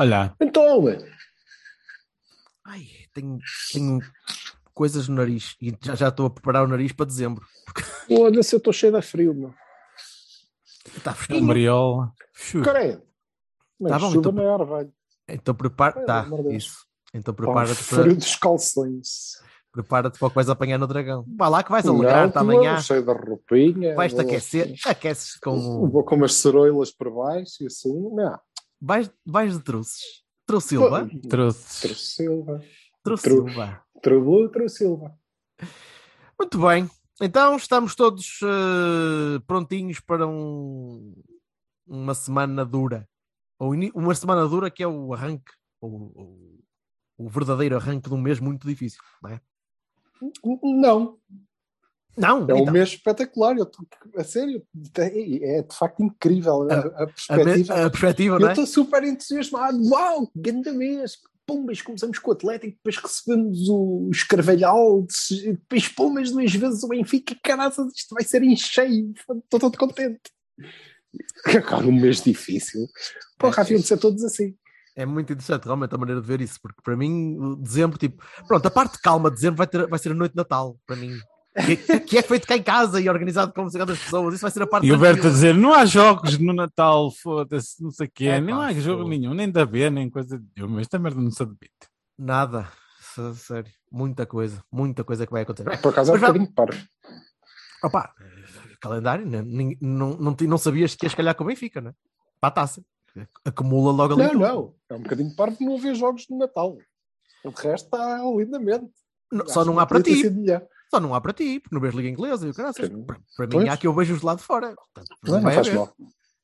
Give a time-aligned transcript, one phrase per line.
[0.00, 0.98] Olha, Então, ué,
[2.66, 3.38] Ai, tenho,
[3.72, 3.98] tenho
[4.72, 7.44] coisas no nariz e já, já estou a preparar o nariz para dezembro.
[8.08, 9.54] foda-se, eu estou cheio de frio, meu.
[10.96, 11.46] Está fresquinho.
[11.46, 12.12] Mariola.
[13.78, 14.92] Mas Tá bom, chuva então- maior, velho.
[15.28, 16.04] Então prepara.
[16.06, 16.54] Tá, Deus.
[16.54, 16.86] isso.
[17.12, 19.08] Então prepara-te frio para, dos calções.
[19.72, 21.24] prepara para o que vais apanhar no dragão.
[21.36, 22.80] Vá lá que vais alegrar-te Não, amanhã.
[22.80, 23.94] Cheio de roupinha.
[23.94, 24.74] Vais-te vou- aquecer.
[24.86, 25.88] Aqueces com.
[25.90, 27.92] Vou com umas ceroilas por baixo e assim.
[28.14, 28.38] Não.
[28.80, 30.24] Vais, vais de truces.
[30.46, 31.08] Trusilva.
[31.28, 31.80] Trouxe.
[31.82, 32.60] Tro Silva.
[33.02, 33.84] Trusilva.
[34.02, 35.16] Trobu, Tro Silva.
[36.38, 36.88] Muito bem.
[37.20, 41.14] Então estamos todos eh, prontinhos para um-
[41.86, 43.06] uma semana dura.
[43.58, 46.60] Ou uma semana dura que é o arranque, o, o-
[47.18, 49.02] o verdadeiro arranque de um mês muito difícil.
[49.22, 49.40] Não, é?
[50.62, 51.18] Não,
[52.16, 53.56] não é um então, mês espetacular.
[53.56, 54.62] Eu tô, a sério,
[54.98, 57.86] é, é de facto incrível a, a a, perspectiva.
[57.86, 58.52] a perspectiva, Eu não é?
[58.52, 59.78] estou super entusiasmado.
[59.88, 61.18] Uau, grande mês.
[61.46, 65.04] Pumas, começamos com o Atlético, depois recebemos o Escarvalhal,
[65.44, 67.34] depois Pumas duas vezes o Benfica.
[67.42, 69.12] Caraças, isto vai ser em cheio.
[69.16, 70.20] Estou todo contente.
[71.46, 72.86] Agora um mês difícil.
[73.36, 74.54] Porra, haviam de ser todos assim.
[74.94, 78.22] É muito interessante realmente a maneira de ver isso, porque para mim, o dezembro, tipo,
[78.46, 80.96] pronto, a parte calma de dezembro vai, ter, vai ser a noite de Natal, para
[80.96, 81.16] mim.
[81.66, 84.62] Que, que é feito cá em casa e organizado com 50 pessoas, isso vai ser
[84.62, 88.06] a parte E o Berto a dizer: não há jogos no Natal, foda-se, não sei
[88.06, 89.10] o quê, É, não pá, há jogo foda.
[89.10, 90.80] nenhum, nem da B, nem coisa nenhuma.
[90.80, 91.70] Esta merda não se admite.
[92.18, 92.68] Nada,
[93.34, 95.78] sério, muita coisa, muita coisa que vai acontecer.
[95.80, 96.80] Por acaso é um Mas bocadinho parvo.
[97.82, 98.12] Opa,
[98.80, 99.42] calendário, né?
[99.80, 101.92] Não, não, ti- não sabias que ias calhar com o Benfica, né?
[102.40, 102.82] Para a taça.
[103.44, 104.22] Acumula logo ali.
[104.22, 104.40] Não, tudo.
[104.40, 104.74] não.
[104.88, 106.76] É um bocadinho parvo não haver jogos no Natal.
[107.44, 108.86] O resto está lindamente.
[109.32, 110.22] Não, Só não há para ti.
[110.90, 112.88] Só não há para ti, porque não vês Liga Inglesa e o caraças.
[112.88, 114.74] Para, para mim há que eu vejo os de lá de fora.
[114.74, 115.78] Portanto, Não, não vai faz haver.
[115.78, 115.94] mal.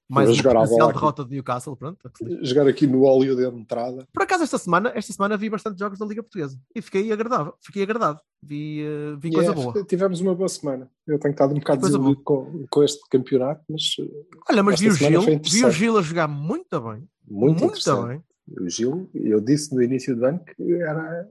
[0.08, 1.98] Mais uma potencial derrota de Newcastle, pronto.
[2.42, 4.06] Jogar aqui no óleo de entrada.
[4.12, 7.54] Por acaso esta semana, esta semana vi bastante jogos da Liga Portuguesa e fiquei agradável,
[7.60, 8.20] fiquei agradado.
[8.40, 9.84] Vi, eh, vi coisa Yeah, boa.
[9.84, 10.88] Tivemos uma boa semana.
[11.08, 14.90] Eu tenho estado um bocado desiludido com, com este campeonato, mas uh, Olha, mas vi
[14.90, 15.70] o Gil, vi o.
[15.72, 17.08] Gil a jogar muito bem.
[17.26, 18.22] muito, Muito, bem.
[18.60, 21.26] O Gil, eu disse no início do ano que era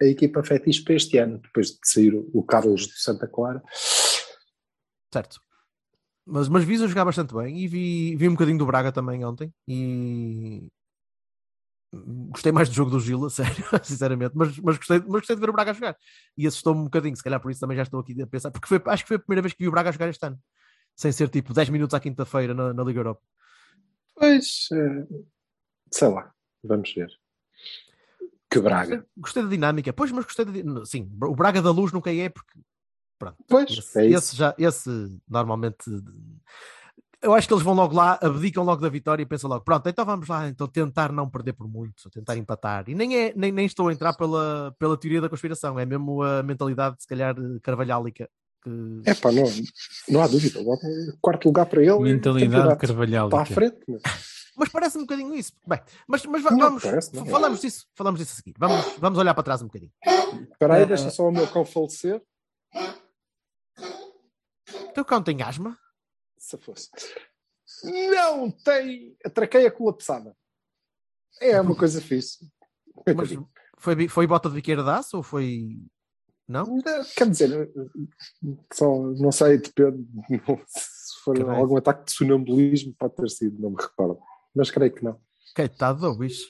[0.00, 3.62] a equipa fetiche para este ano, depois de sair o- Carlos de Santa Clara.
[5.12, 5.40] Certo.
[6.26, 9.52] Mas, mas vi-o jogar bastante bem e vi, vi um bocadinho do Braga também ontem
[9.66, 10.68] e
[12.30, 15.40] gostei mais do jogo do Gil, a sério, sinceramente, mas, mas, gostei, mas gostei de
[15.40, 15.96] ver o Braga jogar
[16.36, 18.68] e assustou-me um bocadinho, se calhar por isso também já estou aqui a pensar, porque
[18.68, 20.38] foi, acho que foi a primeira vez que vi o Braga jogar este ano,
[20.94, 23.22] sem ser tipo 10 minutos à quinta-feira na, na Liga Europa.
[24.14, 25.26] Pois, uh,
[25.90, 26.30] sei lá,
[26.62, 27.08] vamos ver.
[28.50, 29.06] Que Braga.
[29.16, 32.58] Gostei da dinâmica, pois, mas gostei da Sim, o Braga da Luz nunca é porque
[33.18, 34.90] pronto, Pois, esse, é esse já, esse
[35.28, 35.84] normalmente
[37.20, 39.88] eu acho que eles vão logo lá, abdicam logo da vitória e pensam logo, pronto,
[39.88, 42.84] então vamos lá, então tentar não perder por muito, ou tentar empatar.
[42.88, 46.22] E nem, é, nem, nem estou a entrar pela, pela teoria da conspiração, é mesmo
[46.22, 48.28] a mentalidade, se calhar, carvalhálica.
[48.62, 48.70] Que...
[49.04, 49.44] É pá, não,
[50.08, 50.60] não há dúvida.
[51.20, 51.98] Quarto lugar para ele.
[51.98, 52.78] Mentalidade.
[52.78, 53.26] Carvalhal.
[53.26, 53.78] Está à frente.
[53.86, 54.00] meu.
[54.58, 55.52] Mas parece um bocadinho isso.
[55.66, 57.24] Bem, mas, mas Não, vamos, parece, não.
[57.26, 58.54] falamos disso, falamos disso a seguir.
[58.58, 59.92] Vamos, vamos olhar para trás um bocadinho.
[60.52, 62.22] Espera aí, Eh, deixa só o meu cão falecer.
[64.84, 65.78] O teu cão tem asma?
[66.36, 66.88] Se fosse.
[67.84, 70.36] Não tem a traqueia colapsada.
[71.40, 72.50] É uma coisa fixe.
[73.16, 73.30] Mas
[73.78, 75.78] foi, foi bota de biqueira de aço ou foi.
[76.48, 76.64] Não?
[76.66, 77.70] Não, Quer dizer,
[78.72, 80.04] só não sei, depende.
[80.66, 81.58] Se for Caralho.
[81.60, 84.18] algum ataque de sonambulismo, pode ter sido, não me recordo.
[84.58, 85.20] Mas creio que não.
[85.54, 86.48] Coitado do bicho.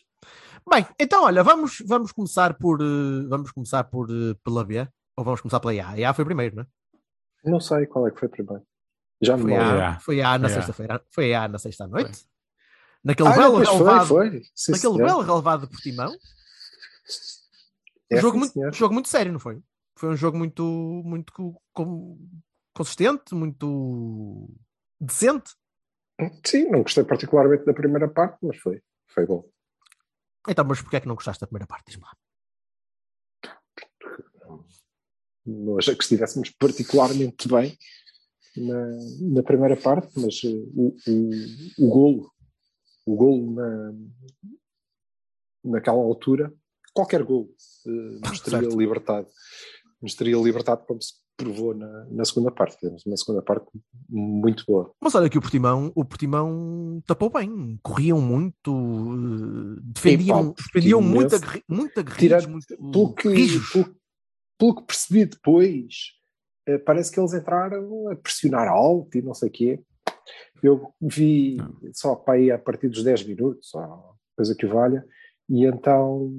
[0.69, 5.25] Bem, então olha, vamos, vamos começar por eh, vamos começar por eh, pela B ou
[5.25, 5.91] vamos começar pela A?
[6.07, 6.67] A A foi primeiro, não é?
[7.45, 8.63] Não sei qual é que foi primeiro.
[9.21, 9.53] Já me Foi.
[9.53, 10.01] Foi a, A.
[10.01, 12.27] foi a na Foi sexta-feira, foi a na sexta à noite.
[13.05, 14.43] Naquele Ah, belo foi, relevado, foi.
[14.55, 15.07] Sim, naquele senhor.
[15.07, 16.13] belo relevado de Portimão.
[18.11, 19.61] É, um jogo sim, muito, um jogo muito sério, não foi?
[19.99, 20.63] Foi um jogo muito
[21.05, 22.19] muito co- com-
[22.75, 24.49] consistente, muito
[24.99, 25.53] decente.
[26.45, 29.49] Sim, não gostei particularmente da primeira parte, mas foi, foi bom.
[30.49, 31.87] Então, mas porquê é que não gostaste da primeira parte?
[31.87, 32.13] Diz-me lá.
[35.49, 37.77] não achei que estivéssemos particularmente bem
[38.57, 38.97] na,
[39.35, 42.33] na primeira parte, mas eh, o, o, o golo,
[43.07, 43.93] o golo na,
[45.65, 46.53] naquela altura,
[46.93, 47.55] qualquer golo
[47.87, 49.29] eh, nos teria libertado,
[50.03, 52.79] nos teria libertado como se provou na, na segunda parte.
[52.81, 53.67] Temos uma segunda parte
[54.11, 54.93] muito boa.
[55.01, 61.01] Mas olha que o Portimão, o Portimão tapou bem, corriam muito, eh, defendiam, Epá, defendiam
[61.01, 62.03] muito, agre, muito
[62.51, 63.31] muito Pelo que,
[63.73, 63.97] pelo,
[64.59, 65.95] pelo que percebi depois,
[66.67, 69.81] eh, parece que eles entraram a pressionar alto e não sei o quê.
[70.61, 71.73] Eu vi Não.
[71.95, 75.07] só para aí a partir dos 10 minutos, ou coisa que valha,
[75.49, 76.33] e então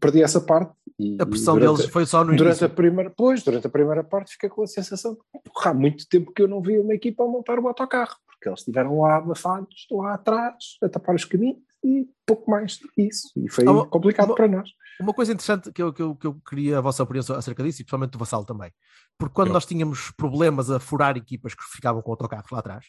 [0.00, 0.72] perdi essa parte.
[1.02, 2.66] E, A pressão durante, deles foi só no durante início.
[2.66, 6.06] a primeira, pois, durante a primeira parte fiquei com a sensação de porra, há muito
[6.08, 9.16] tempo que eu não vi uma equipa a montar o autocarro, porque eles estiveram lá
[9.16, 13.28] abafados, lá atrás, a tapar os caminhos e pouco mais do que isso.
[13.36, 14.68] E foi Ah, complicado uma- para nós.
[15.00, 17.80] Uma coisa interessante que eu, que, eu, que eu queria a vossa opinião acerca disso,
[17.80, 18.70] e principalmente do Vassal também,
[19.18, 19.54] porque quando Eu.
[19.54, 22.86] nós tínhamos problemas a furar equipas que ficavam com autocarros lá atrás,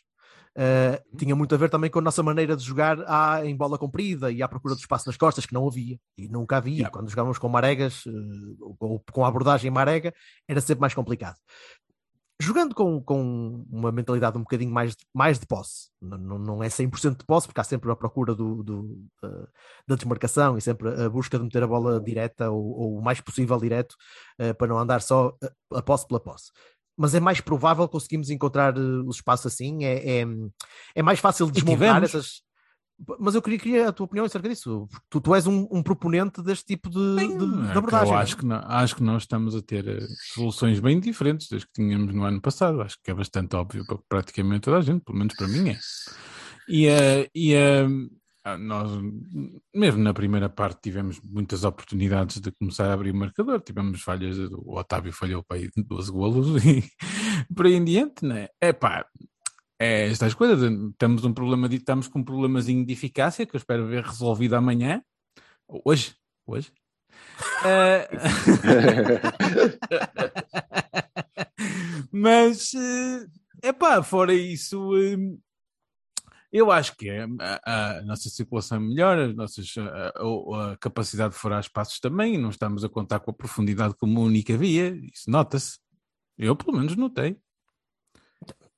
[0.56, 3.78] eh, tinha muito a ver também com a nossa maneira de jogar à, em bola
[3.78, 6.74] comprida e à procura do espaço nas costas, que não havia, e nunca havia.
[6.74, 6.92] Yeah.
[6.92, 8.12] Quando jogávamos com maregas, eh,
[8.60, 10.14] ou com a abordagem em marega,
[10.48, 11.38] era sempre mais complicado.
[12.42, 16.68] Jogando com, com uma mentalidade um bocadinho mais, de- mais de posse, não, não- é
[16.70, 19.48] 100% de posse, porque há sempre a procura do, do, eh,
[19.88, 23.22] da desmarcação e sempre a busca de meter a bola direta ou, ou o mais
[23.22, 23.96] possível direto
[24.58, 25.36] para não andar só
[25.72, 26.52] a, a posse pela posse.
[26.98, 30.26] Mas é mais provável conseguirmos encontrar eh, os espaços assim, é, é,
[30.96, 32.42] é mais fácil de desmontar essas.
[33.20, 34.88] Mas eu queria, queria a tua opinião acerca disso.
[35.10, 38.08] Tu, tu és um, um proponente deste tipo de, Sim, de- é de que abordagem.
[38.08, 38.22] Eu não é?
[38.22, 41.72] acho que, não, acho que nós estamos a ter eh, soluções bem diferentes das que
[41.74, 42.82] tínhamos no ano passado.
[42.82, 45.80] Acho que é bastante óbvio para praticamente toda a gente, pelo menos para mim é.
[46.70, 47.56] E, eh, e
[48.60, 48.92] nós,
[49.74, 53.62] mesmo na primeira parte, tivemos muitas oportunidades de começar a abrir o marcador.
[53.62, 56.84] Tivemos falhas, o Otávio falhou para aí 12 golos e
[57.54, 58.50] por aí em diante, né?
[58.60, 59.06] É pá,
[59.80, 60.60] é estas coisas.
[60.98, 64.56] Temos um problema, de, estamos com um problemazinho de eficácia que eu espero ver resolvido
[64.56, 65.02] amanhã.
[65.68, 66.72] Hoje, hoje.
[67.66, 68.08] Eh,
[72.16, 72.74] Mas,
[73.64, 75.18] é pá, fora isso, eh,
[76.54, 77.26] eu acho que é,
[77.66, 82.00] a, a nossa circulação é melhor, as nossas, a, a- a capacidade de furar espaços
[82.00, 85.80] também, não estamos a contar com a profundidade como única via, isso nota-se.
[86.38, 87.38] Eu, pelo menos, notei.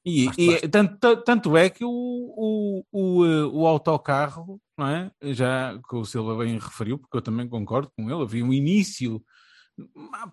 [0.06, 5.12] E, e tanto, tanto é que o, o, o, eh, o autocarro, não é?
[5.33, 9.22] Já que o Silva bem referiu, porque eu também concordo com ele, havia um início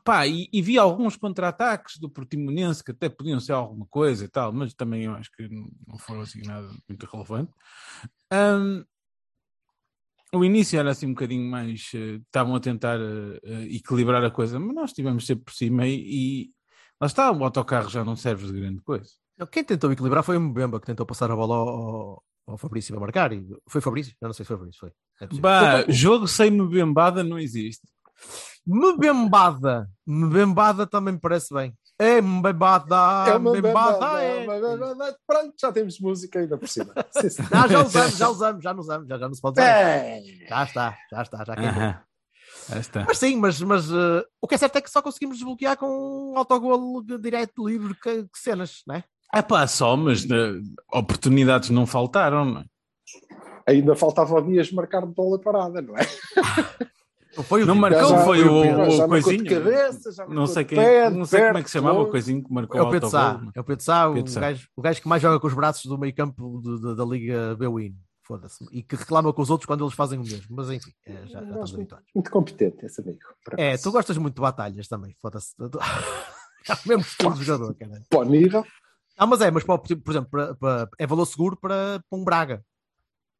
[0.04, 4.28] Pá, e, e vi alguns contra-ataques do Portimonense que até podiam ser alguma coisa e
[4.28, 5.48] tal, mas também eu acho que
[5.86, 7.50] não foram assim nada muito relevante.
[8.30, 8.84] Ahm,
[10.34, 11.90] o início era assim um bocadinho mais.
[11.94, 15.86] eh, estavam a tentar eh, eh, equilibrar a coisa, mas nós estivemos sempre por cima
[15.86, 15.94] e,
[16.46, 16.50] e
[17.00, 19.10] lá está, o autocarro já não serve de grande coisa.
[19.50, 23.00] Quem tentou equilibrar foi o Mbemba, que tentou passar a bola ao, ao- Fabrício para
[23.00, 23.32] marcar.
[23.32, 23.44] E...
[23.66, 24.14] Foi Fabrício?
[24.20, 24.80] Eu não sei se foi Fabrício.
[24.80, 24.92] Foi.
[25.20, 25.26] É.
[25.40, 27.82] Bah, jogo sem mebembada não existe.
[28.66, 29.88] Mbembada.
[30.06, 31.74] Mbembada também me parece bem.
[31.98, 33.30] É Mbembada.
[33.30, 34.46] É Mbembada é.
[34.46, 35.16] banda.
[35.26, 36.92] Pronto, já temos música ainda por cima.
[37.12, 37.42] Sim, sim.
[37.52, 39.68] Ah, já usamos, já usamos, já não usamos, já, já não se pode usar.
[39.68, 40.22] É.
[40.48, 41.94] Já está, já está, já queimou.
[42.78, 43.04] Está.
[43.06, 46.32] Mas sim, mas, mas eh, o que é certo é que só conseguimos desbloquear com
[46.32, 49.04] um autogolo de- direto, livre, que, que cenas, não é?
[49.34, 50.60] É pá, só, mas eh,
[50.92, 52.64] oportunidades não faltaram, não é?
[53.66, 56.02] Ainda faltava Dias marcar de bola parada, não é?
[57.36, 59.44] Não foi o Não marcou, Já- foi o, o de coisinho.
[59.48, 62.44] cabeça, já não sei, quem, pé, não sei como é que se chamava, o coisinho
[62.44, 63.52] que marcou É o o Pedro Sá, autogol.
[63.54, 64.40] é o Pedro Sá, o, Pedro Sá.
[64.40, 67.04] gajo, o gajo que mais joga com os braços do meio campo de- de- da
[67.04, 67.96] Liga Bwin.
[68.24, 68.64] Foda-se.
[68.70, 70.46] E que reclama com os outros quando eles fazem o mesmo.
[70.50, 72.06] Mas enfim, é, já, já estamos Gosto habituados.
[72.14, 73.18] Muito competente esse amigo.
[73.58, 75.56] É, tu gostas muito de batalhas também, foda-se.
[75.56, 75.78] Tu-
[76.68, 78.00] É o mesmo estilo de jogador, cara.
[78.08, 78.64] Para o nível,
[79.18, 82.18] Ah, mas é, mas para, o- por exemplo, para- para- é valor seguro para, para
[82.18, 82.64] um Braga.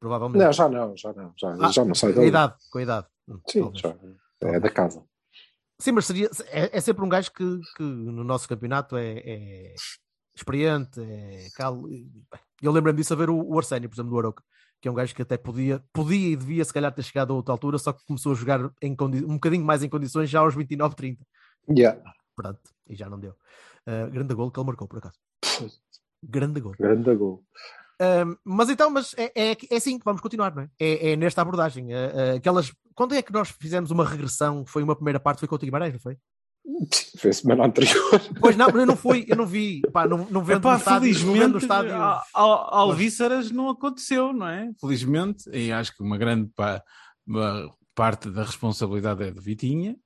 [0.01, 0.43] Provavelmente.
[0.45, 2.29] não, já não, já não, já, Ah, já não sai com a dali.
[2.29, 3.07] idade, com a idade.
[3.29, 3.97] Hum, Sim, já.
[4.43, 5.05] É da casa.
[5.81, 9.75] Sim, mas seria, é, é sempre um gajo que, que no nosso campeonato é, é
[10.35, 11.89] experiente, é calo.
[11.89, 12.11] bem,
[12.61, 14.45] Eu lembro-me disso a ver o, o Arsénio, por exemplo, do Aroca,
[14.81, 17.37] que é um gajo que até podia, podia e devia se calhar ter chegado a
[17.37, 20.55] outra altura, só que começou a jogar em um bocadinho mais em condições já aos
[20.55, 21.25] 29, 30.
[21.69, 22.01] Yeah.
[22.37, 23.37] Pronto, e já não deu.
[23.87, 25.19] Uh, grande gol que ele marcou, por acaso.
[26.23, 26.75] Grande gol.
[26.79, 27.45] Grande gol.
[28.01, 30.71] Um, mas então, mas é, é, é assim que vamos continuar, não é?
[30.79, 31.93] É, é nesta abordagem.
[31.93, 34.65] é- é aquelas, quando é que nós fizemos uma regressão?
[34.67, 36.17] Foi uma primeira parte, foi com o Guimarães, não foi?
[37.19, 38.21] Foi a semana anterior.
[38.41, 39.81] Pois não, eu não fui, eu não vi.
[39.93, 41.95] Pá, não, não vendo Epá, estádio, felizmente, estádio.
[41.95, 44.71] a- a- Alvíceras não aconteceu, não é?
[44.81, 46.81] Felizmente, e acho que uma grande pa-
[47.27, 49.97] uma parte da responsabilidade é de Vitinha.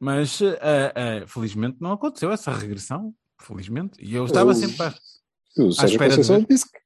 [0.00, 3.12] Mas eh, eh, felizmente não aconteceu essa regressão.
[3.40, 3.98] Felizmente.
[4.00, 4.94] E eu estava o- sempre a...
[5.58, 6.46] O Sérgio espera de Conceição ver.
[6.48, 6.78] disse que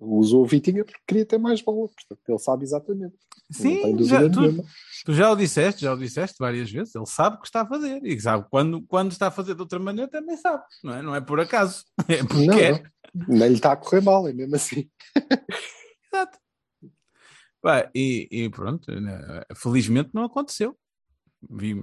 [0.00, 1.88] usou o Vitinha porque queria ter mais bola.
[1.88, 3.16] Portanto, ele sabe exatamente.
[3.50, 4.64] Sim, já, tu,
[5.04, 6.94] tu já o disseste, já o disseste várias vezes.
[6.94, 8.04] Ele sabe o que está a fazer.
[8.04, 10.62] E sabe quando, quando está a fazer de outra maneira também sabe.
[10.82, 11.84] Não é, não é por acaso.
[12.08, 13.36] É porque Não, não.
[13.36, 14.88] Nem lhe está a correr mal, é mesmo assim.
[16.12, 16.38] Exato.
[17.94, 20.76] E, e pronto, né, felizmente não aconteceu.
[21.50, 21.74] Vi,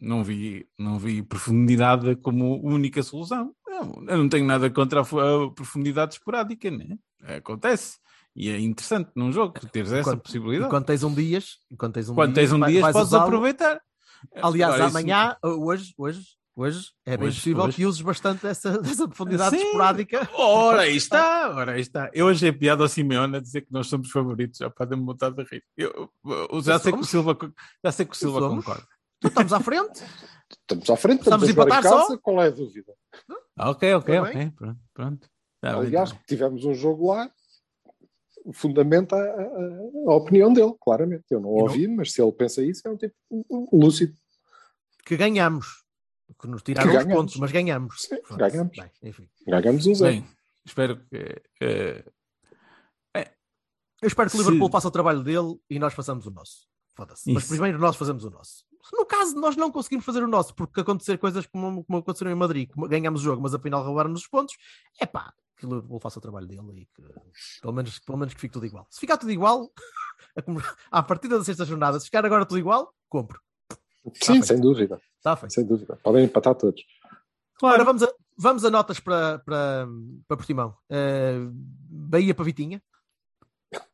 [0.00, 3.54] não, vi, não vi profundidade como única solução.
[3.80, 6.96] Eu, eu não tenho nada contra a, a profundidade esporádica, né?
[7.36, 7.98] Acontece.
[8.36, 10.70] E é interessante num jogo teres essa Quando- E possibilidade.
[10.70, 13.80] quando tens um dias, quando tens um Quando tens um vai- dia, vais podes aproveitar.
[14.36, 16.22] Aliás, Agora, isso- amanhã, hoje, hoje,
[16.54, 17.76] hoje, é bem Hoje, possível hoje.
[17.76, 19.64] que uses bastante essa, essa profundidade Sim.
[19.64, 20.28] esporádica.
[20.34, 22.10] Ora, aí está, ora, aí está.
[22.12, 25.42] Eu achei piada ao Simeone a dizer que nós somos favoritos, já podem-me botar de
[25.44, 25.64] rir.
[25.76, 27.04] Eu, eu já, sei que o.
[27.04, 27.36] Silva,
[27.84, 28.86] já sei que o Silva concorda.
[29.24, 30.04] Estamos à frente.
[30.50, 32.18] Estamos à frente, Estamos estamos, a jogar em casa, só?
[32.18, 32.92] qual é a dúvida?
[33.28, 34.20] Ah, ok, ok, bem?
[34.20, 34.50] ok.
[34.56, 35.30] Pronto, pronto.
[35.60, 36.24] Tá bem, Aliás, tá bem.
[36.28, 37.30] tivemos um jogo lá,
[38.52, 41.24] fundamenta a, a- a opinião dele, claramente.
[41.30, 43.14] Eu não E não- ouvi, mas se ele pensa isso, é um tipo
[43.72, 44.14] lúcido.
[45.04, 45.84] Que ganhamos.
[46.40, 48.02] Que nos tiraram Que os pontos, mas ganhamos.
[48.02, 48.76] Sim, ganhamos.
[48.76, 49.28] Bem, enfim.
[49.46, 50.12] Ganhamos um zero.
[50.12, 50.26] Bem,
[50.64, 51.42] espero que.
[51.62, 52.04] eh,
[54.00, 56.68] Eu espero que o Se- Liverpool faça o trabalho dele e nós façamos o nosso.
[56.94, 57.32] Foda-se.
[57.32, 58.64] Mas primeiro nós fazemos o nosso.
[58.92, 62.34] No caso nós não conseguimos fazer o nosso, porque acontecer coisas como, como aconteceram em
[62.34, 64.56] Madrid, que ganhamos o jogo, mas afinal roubaram-nos os pontos,
[65.00, 67.02] é pá, que o Liverpool faça o trabalho dele e que
[67.60, 68.86] pelo menos, pelo menos que fique tudo igual.
[68.90, 69.70] Se ficar tudo igual,
[70.36, 73.40] a como- à partida da sexta jornada, se ficar agora tudo igual, compro.
[74.14, 75.00] Sim, sem dúvida.
[75.16, 75.52] Está feito.
[75.52, 75.98] Sem dúvida.
[76.02, 76.82] Podem empatar todos.
[77.60, 79.86] Ora, vamos a, vamos a notas para, para,
[80.26, 80.74] para Portimão.
[80.88, 82.80] Eh, Bahia para Vitinha.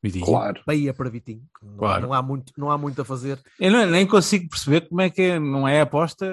[0.02, 0.24] Vitinho.
[0.24, 0.62] Claro.
[0.66, 1.42] Bahia para Vitinho.
[1.62, 2.02] Não, Claro.
[2.02, 3.40] não, há muito, não há muito a fazer.
[3.58, 6.26] Eu não- nem consigo perceber como é que é- não é aposta.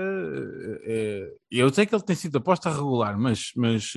[0.84, 3.94] eh, eu sei que ele tem sido aposta regular, mas, mas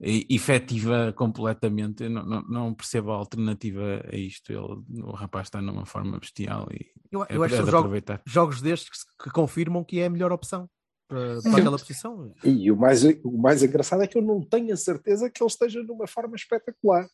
[0.00, 2.04] e- efetiva completamente.
[2.04, 4.50] Eu não, não, não percebo a alternativa a isto.
[4.52, 7.70] Ele, o rapaz está numa forma bestial e Eu, é, eu acho é que de
[7.70, 8.22] são jogos, aproveitar.
[8.26, 10.68] jogos destes que, que confirmam que é a melhor opção
[11.08, 12.32] para, para aquela posição.
[12.42, 15.48] E o mais, o mais engraçado é que eu não tenho a certeza que ele
[15.50, 17.06] esteja numa forma espetacular.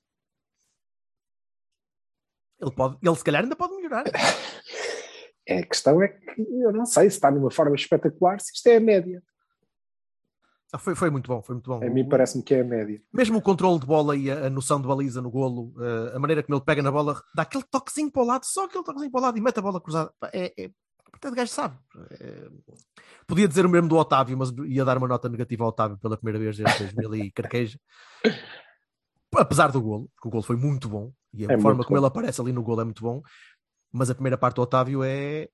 [2.61, 4.05] Ele, pode, ele se calhar ainda pode melhorar.
[5.47, 8.69] É, a questão é que eu não sei se está numa forma espetacular, se isto
[8.69, 9.21] é a média.
[10.73, 11.85] Ah, Foi, foi muito bom, foi muito bom.
[11.85, 13.02] A mim parece-me que é a média.
[13.12, 16.45] Mesmo o controle de bola e a, noção de baliza no golo, eh, a maneira
[16.45, 19.19] como ele pega na bola, dá aquele toquezinho para o lado, só aquele toquezinho para
[19.19, 20.12] o lado e mete a bola cruzada.
[20.33, 20.71] É, é,
[21.11, 21.76] portanto, o gajo sabe.
[22.12, 22.49] É,
[23.26, 26.17] podia dizer o mesmo do Otávio, mas ia dar uma nota negativa ao Otávio pela
[26.17, 27.81] primeira vez desde 2000 e carqueja.
[29.35, 31.97] Apesar do golo, porque o golo foi muito bom e a É forma como bom.
[31.99, 33.23] ele aparece ali no golo é muito bom,
[33.93, 35.49] mas a primeira parte do Otávio é.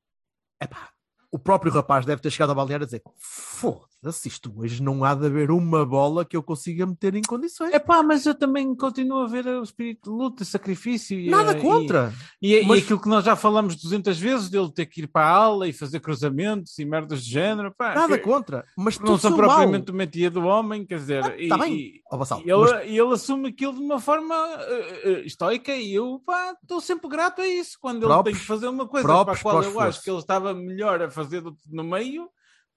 [0.61, 0.90] Epá,
[1.37, 5.14] o próprio rapaz deve ter chegado a balneário a dizer: foda-se, isto hoje não há
[5.14, 7.75] de haver uma bola que eu consiga meter em condições.
[7.75, 11.19] É pá, mas eu também continuo a ver o espírito de luta, sacrifício.
[11.19, 12.11] E, Nada eh, contra.
[12.40, 15.07] E, e, Mas- e aquilo que nós já falamos 200 vezes, dele ter que ir
[15.09, 17.71] para a aula e fazer cruzamentos e merdas de género.
[17.76, 18.64] Pá, Nada contra.
[18.76, 19.40] Mas Não são são mal.
[19.40, 21.23] propriamente o métier do homem, quer dizer.
[21.25, 21.75] Ah, e, tá bem.
[21.75, 25.21] e- Ó, Vassal, e ele, mas- e ele assume aquilo de uma forma eh, eh,
[25.26, 26.23] estoica e eu
[26.62, 27.76] estou sempre grato a isso.
[27.81, 30.55] Quando ele tem que fazer uma coisa para a qual eu acho que ele estava
[30.55, 32.28] melhor a fazer do- no meio,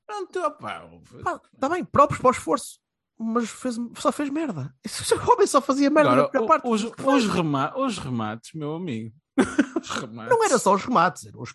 [0.06, 0.90] pronto, opá,
[1.24, 2.80] Pá, tá bem, próprios para o esforço.
[3.22, 4.74] Mas fez, só fez merda.
[5.28, 6.68] O homem só fazia merda Agora, na primeira o- parte.
[6.68, 9.14] os, os, rema- os remates, meu amigo.
[10.30, 11.54] Não era só os remates, eram, os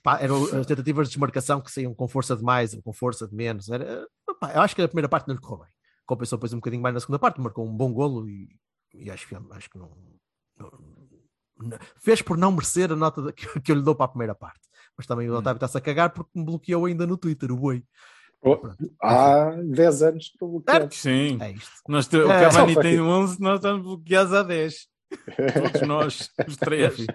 [0.50, 3.34] eram as tentativas de desmarcação que saíam com força de mais ou com força de
[3.34, 3.68] menos.
[3.68, 5.72] Era, opá, eu acho que a primeira parte não lhe correu bem.
[6.06, 8.48] Compensou depois um bocadinho mais na segunda parte, marcou um bom golo e,
[8.94, 9.90] e acho, que- acho que não,
[10.58, 10.70] não-
[11.58, 14.34] não- Fez por não merecer a nota que, que eu lhe dou para a primeira
[14.34, 14.60] parte.
[14.96, 15.34] Mas também Hum.
[15.34, 17.82] o Otávio está-se a cagar porque me bloqueou ainda no Twitter, o boi.
[18.42, 18.60] Oh.
[19.02, 20.94] Há 10 anos que estou bloqueado.
[20.94, 21.38] Sim.
[21.40, 21.70] É isto.
[21.88, 24.86] Nós te- o É, Cavani só tem foi- 11, nós estamos bloqueados a 10.
[25.54, 26.92] Todos nós, os três.
[26.94, 27.06] Enfim.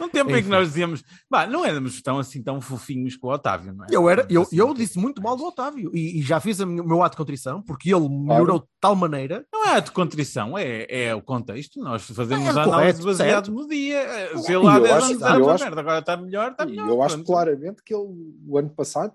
[0.00, 0.48] Num tempo em que Enfim.
[0.50, 3.88] nós dizíamos, bah, não éramos tão assim tão fofinhos com o Otávio, não é?
[3.90, 7.02] Eu, era, eu, eu disse muito mal do Otávio e, e já fiz o meu
[7.02, 9.46] ato de contrição porque ele melhorou de tal maneira.
[9.52, 11.80] Não é a de contrição, é, é o contexto.
[11.80, 13.52] Nós fazemos É, a análise certo.
[13.52, 14.02] no dia.
[14.38, 16.66] Se ele há eu 10 acho- anos era uma acho- merda, agora está melhor, está
[16.66, 16.88] melhor.
[16.88, 17.26] eu acho pronto.
[17.26, 18.08] claramente que ele,
[18.46, 19.14] o ano passado,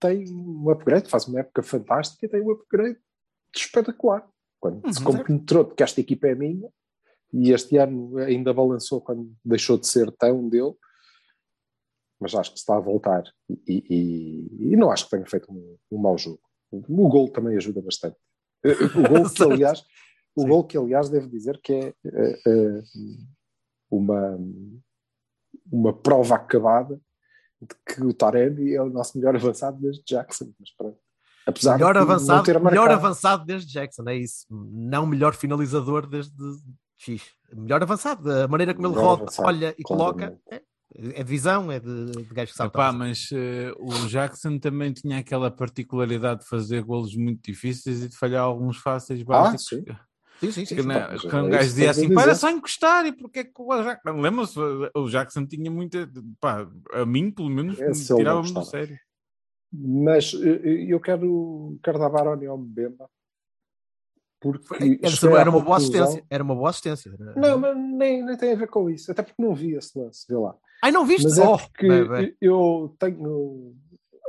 [0.00, 2.98] tem um upgrade, faz uma época fantástica e tem um upgrade
[3.54, 4.26] espetacular.
[4.60, 6.68] Quando se Uhum, compenetrou de que esta equipa é minha,
[7.32, 10.74] e este ano ainda balançou quando deixou de ser tão dele,
[12.20, 13.24] mas acho que está a voltar.
[13.66, 16.40] E, e- e não acho que tenha feito um, um mau jogo.
[16.70, 18.16] O gol também ajuda bastante.
[18.64, 19.84] Eh, O gol que, aliás,
[20.36, 22.82] o gol que, aliás, devo dizer que é eh, eh,
[23.90, 24.38] uma,
[25.70, 27.00] uma prova acabada
[27.60, 30.98] de que o Taremi é o nosso melhor avançado desde Jackson, mas pronto.
[31.44, 34.46] Apesar Melhor de avançado, melhor avançado desde Jackson, é isso.
[34.48, 36.32] Não melhor finalizador desde
[37.02, 37.22] X.
[37.52, 40.38] Melhor avançado, a maneira como ele Melhor roda, avançado, olha e coloca.
[40.50, 40.62] É,
[40.94, 42.70] é de visão, é de, de gajo que sabe.
[42.70, 42.98] Epá, fazer.
[42.98, 48.16] mas eh, o Jackson também tinha aquela particularidade de fazer golos muito difíceis e de
[48.16, 49.66] falhar alguns fáceis básicos.
[49.66, 49.84] sim.
[50.40, 50.74] Sim, sim, sim.
[50.74, 50.88] Que, sim.
[50.88, 53.52] né, que é um isso gajo dizia assim: para só encostar, e porque é que
[53.56, 54.20] o Jackson.
[54.20, 54.58] Lembram-se?
[54.94, 56.10] O Jackson tinha muita.
[56.40, 58.98] Pá, a mim, pelo menos, É, tirava-me do sério.
[59.72, 63.08] Mas eh, eu quero, quero dar baroni ao Mbemba
[64.42, 66.24] porque cheguei à era uma boa assistência.
[66.28, 67.10] Era uma boa assistência.
[67.18, 69.96] Era- Não, mas nem, nem tem a ver com isso, até porque não vi esse
[69.98, 70.54] lance, vê lá.
[70.82, 71.22] Ai, não viste?
[71.24, 72.36] Mas é Oh, porque bem, bem.
[72.40, 73.74] eu tenho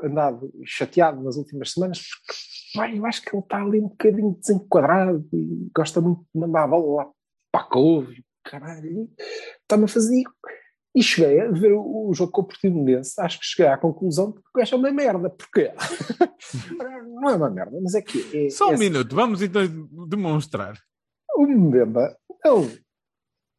[0.04, 2.40] andado chateado nas últimas semanas, porque
[2.76, 6.64] pá, eu acho que ele está ali um bocadinho desenquadrado e gosta muito de mandar
[6.64, 7.12] a bola lá
[7.52, 9.10] para a couve, caralho,
[9.62, 10.24] está-me a fazer.
[10.96, 14.32] E cheguei a ver o, o jogo com o Portimonense, acho que cheguei à conclusão
[14.32, 15.30] de que gajo é uma merda.
[15.30, 15.72] Porquê?
[17.06, 18.46] não é uma merda, mas é que.
[18.46, 19.62] É, Só um é minuto, vamos então
[20.08, 20.78] demonstrar.
[21.36, 22.70] o Mbemba não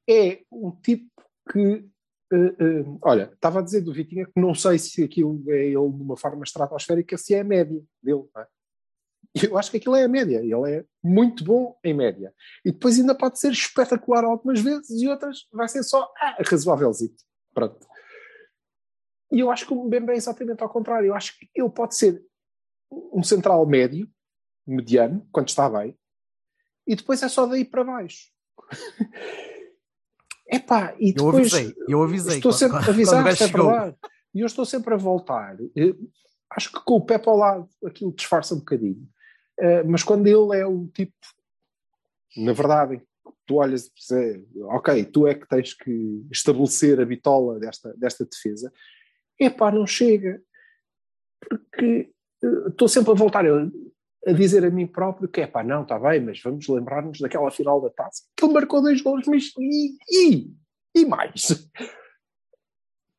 [0.08, 1.10] é um tipo
[1.50, 1.84] que.
[2.32, 5.72] eh, eh, olha, estava a dizer do Vitinha que não sei se aquilo é ele
[5.72, 8.24] de uma forma estratosférica, se é a média dele.
[8.34, 8.46] não é?
[9.42, 10.38] Eu acho que aquilo é a média.
[10.38, 12.32] Ele é muito bom em média.
[12.64, 17.22] E depois ainda pode ser espetacular algumas vezes e outras vai ser só ah, razoávelzito.
[17.52, 17.86] Pronto.
[19.32, 21.08] E eu acho que o Mbemba é exatamente ao contrário.
[21.08, 22.22] Eu acho que ele pode ser
[23.12, 24.08] um central médio,
[24.64, 25.98] mediano, quando está bem,
[26.86, 28.28] e depois é só daí para baixo.
[30.46, 32.36] Epá, e Eu depois avisei, eu avisei.
[32.36, 32.90] estou quando- sempre quando a o
[33.70, 33.96] avisar.
[34.34, 35.56] E eu estou sempre a voltar.
[35.76, 35.94] Eh,
[36.50, 39.08] Acho que com o Pepe ao lado aquilo disfarça um bocadinho.
[39.58, 41.14] Eh, mas quando ele é o tipo,
[42.36, 43.00] na verdade,
[43.46, 48.24] tu olhas e dizes, ok, tu é que tens que estabelecer a bitola desta, desta
[48.24, 48.72] defesa,
[49.38, 50.42] epá, não chega.
[51.40, 52.10] Porque
[52.42, 56.20] eh, estou sempre a voltar a, dizer a mim próprio que, epá, não, está bem,
[56.20, 60.50] mas vamos lembrar-nos daquela final da taça, que ele marcou dois gols, mas e, e,
[60.94, 61.68] e mais?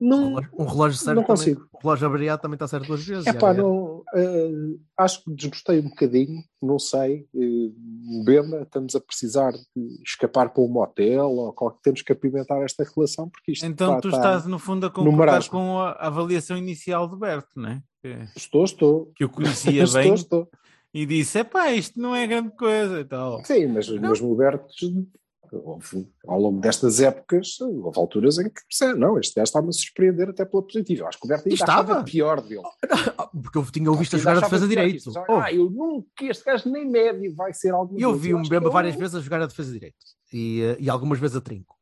[0.06, 1.38] Um Não, relógio- Um relógio certo não também.
[1.38, 1.68] consigo.
[1.74, 3.26] O relógio avariado também está certo duas vezes.
[3.28, 3.62] É já, pá, já.
[3.64, 4.52] não, eh,
[4.98, 7.28] acho que desgostei um bocadinho, não sei.
[7.34, 12.62] Uh, Bema, estamos a precisar de escapar para um motel ou qual- temos que apimentar
[12.62, 15.92] esta relação porque isto Então pá, tu tá- estás, no fundo, a concordar com a
[15.94, 17.82] avaliação inicial do Berto, não é?
[18.02, 19.12] Que, Estou, estou.
[19.16, 20.50] que eu conhecia estou, bem estou.
[20.94, 23.44] e disse: epá, isto não é grande coisa e tal.
[23.44, 24.68] Sim, mas mesmo o Berto,
[25.64, 30.30] houve- ao longo destas épocas, houve alturas em que não, este gajo está-me a surpreender
[30.30, 31.04] até pela positiva.
[31.04, 31.92] Eu acho que o Berto ainda Estava.
[31.94, 32.62] achava pior dele.
[33.18, 35.12] Ah, Porque eu tinha visto a jogar a defesa direito.
[35.30, 38.68] Oh, Ah, eu nunca, este gajo nem médio vai ser algum eu vi o Mbemba
[38.70, 39.96] que várias vezes a jogar a defesa direito
[40.34, 41.76] e, eh, e algumas vezes a trinco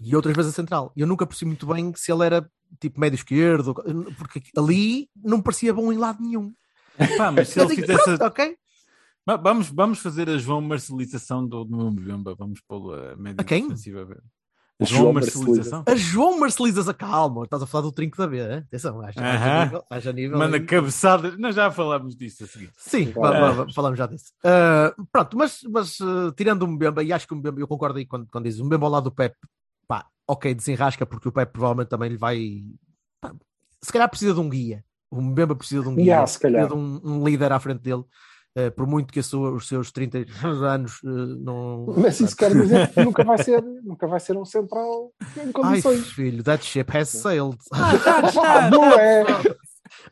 [0.00, 0.92] e outras vezes a central.
[0.96, 2.48] Eu nunca percebi muito bem se ele era
[2.80, 3.74] tipo médio esquerdo,
[4.18, 6.52] porque ali não parecia bom em lado nenhum.
[7.16, 8.04] Pá, mas se ele fizesse.
[8.04, 8.56] pronto, ok.
[9.28, 12.34] Va- Vamos, vamos fazer a João Marcelização do, do Mbemba.
[12.34, 13.64] Vamos pô-lo a média A quem?
[13.64, 14.00] defensiva.
[14.00, 14.22] a ver.
[14.80, 15.84] A João João Marcelização.
[15.86, 18.58] A João Marcelizas a calma, estás a falar do trinco da B, hein?
[18.68, 19.64] atenção, haja, haja Aham.
[19.64, 20.64] nível, haja nível Manda aí.
[20.64, 21.36] cabeçada.
[21.36, 22.70] Nós já falámos disso a seguir.
[22.78, 24.32] Sim, va- falamos já disso.
[24.42, 27.98] Ah, pronto, mas, mas ah, tirando o Mbemba, e acho que o Mbemba, eu concordo
[27.98, 29.36] aí quando, quando diz o Mbemba ao lado do Pep,
[29.86, 32.62] pá, ok, desenrasca, porque o Pep provavelmente também lhe vai.
[33.20, 33.34] pá,
[33.82, 34.82] se calhar precisa de um guia.
[35.10, 36.68] O Mbemba precisa de um guia, Yeah, se calhar.
[36.68, 38.04] precisa de um, um líder à frente dele.
[38.56, 41.08] Ah, por muito que a sua- os seus 30 anos ah,
[41.40, 41.86] não.
[41.96, 45.52] Mas isso quer dizer que nunca vai ser, nunca vai ser um central em Ai,
[45.52, 46.06] condições.
[46.12, 47.56] filho, that ship has sailed.
[47.72, 49.24] Ah, não é!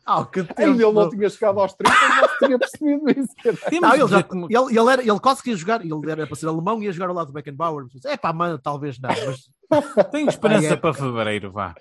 [0.05, 0.59] Ah, que tempo.
[0.61, 3.79] Ainda ele não tinha chegado aos 30, já se tinha percebido isso.
[3.79, 6.47] Não, ele, já, ele, ele, era, ele quase que ia jogar, ele era para ser
[6.47, 7.85] alemão e ia jogar ao lado do Beckenbauer.
[8.05, 10.75] É pá, mano, talvez não, mas Tenho esperança Ai, é.
[10.77, 11.75] para fevereiro, vá.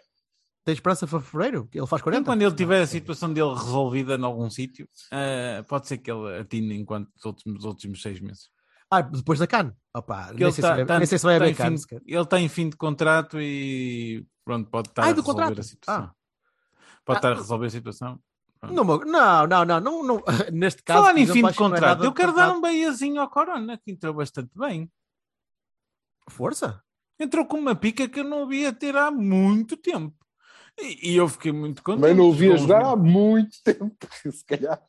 [0.66, 1.68] Tem esperança para fevereiro?
[1.72, 2.24] Ele faz E 40?
[2.24, 6.38] quando ele tiver a situação dele resolvida em algum sítio, eh, pode ser que ele
[6.40, 8.50] atine enquanto os últimos, os últimos seis meses.
[8.90, 9.72] Ah, depois da CAN.
[9.94, 11.74] Opa, nem, sei tá- se vai, tá- nem sei se vai tá haver em CAN.
[12.04, 15.60] Ele está em fim de contrato e pronto, pode estar Ai, a resolver contrato?
[15.60, 16.04] a situação.
[16.04, 16.12] Ah.
[17.04, 18.20] Pode Ah, estar a resolver a situação.
[18.64, 18.98] Não, não,
[19.46, 20.22] não, não, não, não.
[20.52, 21.00] Neste caso.
[21.04, 24.14] Falar em fim de é contrato, eu quero dar um beiazinho ao Corona, que entrou
[24.14, 24.90] bastante bem.
[26.28, 26.82] Força?
[27.20, 30.15] Entrou com uma pica que eu não via ter há muito tempo.
[30.78, 32.02] E, e eu fiquei muito contente.
[32.02, 33.96] Também não o via Com os jogar meus- há muito tempo,
[34.30, 34.82] se calhar.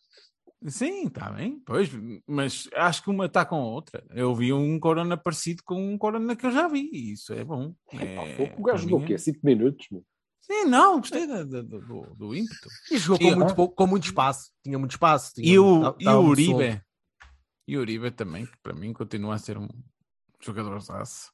[0.65, 1.87] Sim, está bem, pois,
[2.25, 4.03] mas acho que uma está com a outra.
[4.09, 7.43] Eu vi um Corona parecido com um Corona que eu já vi, e isso é
[7.43, 7.73] bom.
[7.93, 9.13] É, o gajo jogou o quê?
[9.13, 9.85] é- 5 minutos?
[9.91, 10.03] meu?
[10.41, 12.69] Sim, não, gostei do, do, do ímpeto.
[12.91, 14.49] E jogou com, E- muito, pouco- com muito espaço.
[14.63, 15.33] Tinha muito espaço.
[15.35, 16.81] Tinha E o, e o Uribe, solto.
[17.67, 19.67] e o Uribe também, que para mim continua a ser um
[20.41, 21.31] jogador aço.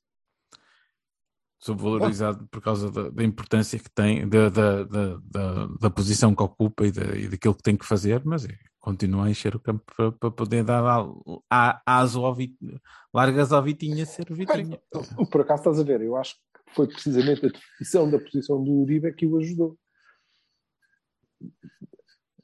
[1.63, 6.85] Subvalorizado por causa da, da importância que tem, da, da, da, da, posição que ocupa
[6.85, 9.81] e, da, e daquilo que tem que fazer, mas é, continua a encher o campo
[9.95, 11.05] para, para poder dar a,
[11.49, 12.35] a, aso ao
[13.13, 14.77] largas ao Vitinha ser o Vitinha.
[15.31, 18.71] Por acaso estás a ver, eu acho que foi precisamente a definição da posição do
[18.81, 19.77] Uribe que o ajudou.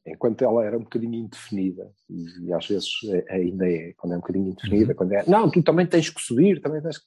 [0.07, 4.21] Enquanto ela era um bocadinho indefinida, e às vezes é- ainda é, quando é um
[4.21, 7.05] bocadinho indefinida, quando é, não, tu também tens que subir, também tens que.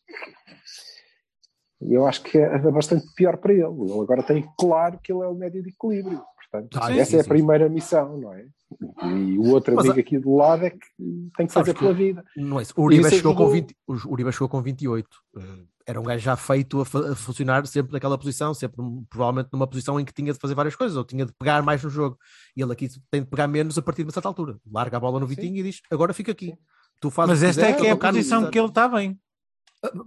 [1.88, 3.62] E eu acho que é bastante pior para ele.
[3.64, 6.22] Ele agora tem claro que ele é o médio de equilíbrio.
[6.50, 8.44] Portanto, Ah, essa sim, é a sim, primeira missão, não é?
[9.04, 10.78] E o outro Mas amigo aqui do lado é que
[11.36, 12.22] tem que fazer pela vida.
[12.36, 12.74] Não é isso.
[12.76, 13.66] O Uribe, Isso chegou com ajudou.
[13.68, 15.08] 20, o Uribe chegou com 28.
[15.38, 15.40] Eh,
[15.86, 19.98] Era um gajo já feito a, a funcionar sempre naquela posição, sempre provavelmente numa posição
[19.98, 22.16] em que tinha de fazer várias coisas, ou tinha de pegar mais no jogo.
[22.56, 24.58] E ele aqui tem de pegar menos a partir de uma certa altura.
[24.70, 26.54] Larga a bola no Vitinho e diz: agora fica aqui.
[27.00, 29.18] Tu fazes Mas esta é quiseres, que é a posição quiser." que ele está bem.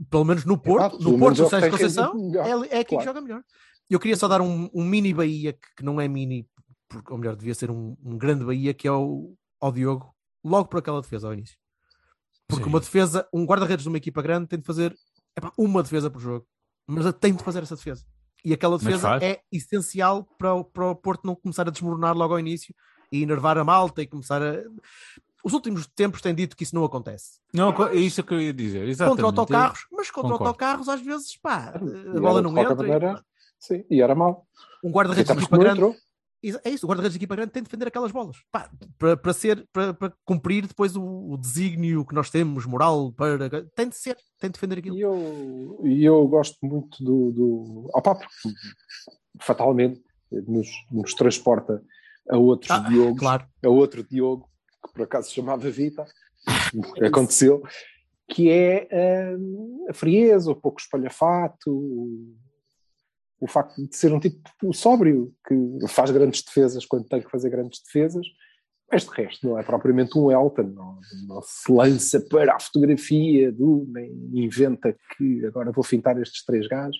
[0.10, 2.32] Pelo menos no Porto, Exato, no Porto, é o Sérgio tem Conceição
[2.72, 3.06] é, é quem Claro.
[3.06, 3.44] joga melhor.
[3.90, 6.48] Eu queria só dar um, um mini Bahia, que, que não é mini,
[6.88, 10.70] porque, ou melhor, devia ser um, um grande Bahia, que é o, ao Diogo, logo
[10.70, 11.58] por aquela defesa ao início.
[12.48, 12.70] Porque Sim.
[12.70, 14.96] uma defesa, um guarda-redes de uma equipa grande tem de fazer
[15.36, 16.48] epá, uma defesa por jogo,
[16.88, 18.06] mas tem de fazer essa defesa.
[18.44, 22.34] E aquela defesa é essencial para o, para o Porto não começar a desmoronar logo
[22.34, 22.74] ao início
[23.12, 24.62] e enervar a malta e começar a.
[25.46, 27.40] Os últimos tempos têm dito que isso não acontece.
[27.54, 28.88] Não, é isso que eu ia dizer.
[28.88, 29.22] Exatamente.
[29.22, 30.48] Contra autocarros, mas contra Concordo.
[30.48, 32.74] autocarros, às vezes, pá, E a era, bola não entra.
[32.74, 33.24] e- maneira,
[33.60, 34.48] sim, e era mau.
[34.84, 35.78] um guarda-redes de equipa grande.
[35.80, 35.96] entrou.
[36.64, 38.38] É isso, o guarda-redes de equipa grande tem de defender aquelas bolas.
[38.52, 43.12] Pá, para, para ser, para, para cumprir depois o, o desígnio que nós temos, moral,
[43.14, 43.48] para.
[43.76, 44.96] Tem de ser, tem de defender aquilo.
[44.98, 47.32] E eu, e eu gosto muito do.
[47.32, 48.50] do opa, porque
[49.42, 51.82] fatalmente nos, nos transporta
[52.30, 53.46] a outros Ah, Diogos, Claro.
[53.64, 54.48] a outro Diogo,
[54.86, 56.06] que por acaso se chamava Vita,
[57.06, 57.64] aconteceu,
[58.28, 58.88] que é
[59.38, 62.36] hum, a frieza, o pouco espalhafato, o,
[63.40, 67.50] o facto de ser um tipo sóbrio, que faz grandes defesas quando tem que fazer
[67.50, 68.26] grandes defesas,
[68.92, 73.52] mas de resto não é propriamente um Elton, não, não se lança para a fotografia
[73.52, 76.98] do, nem inventa que agora vou fintar estes três gajos.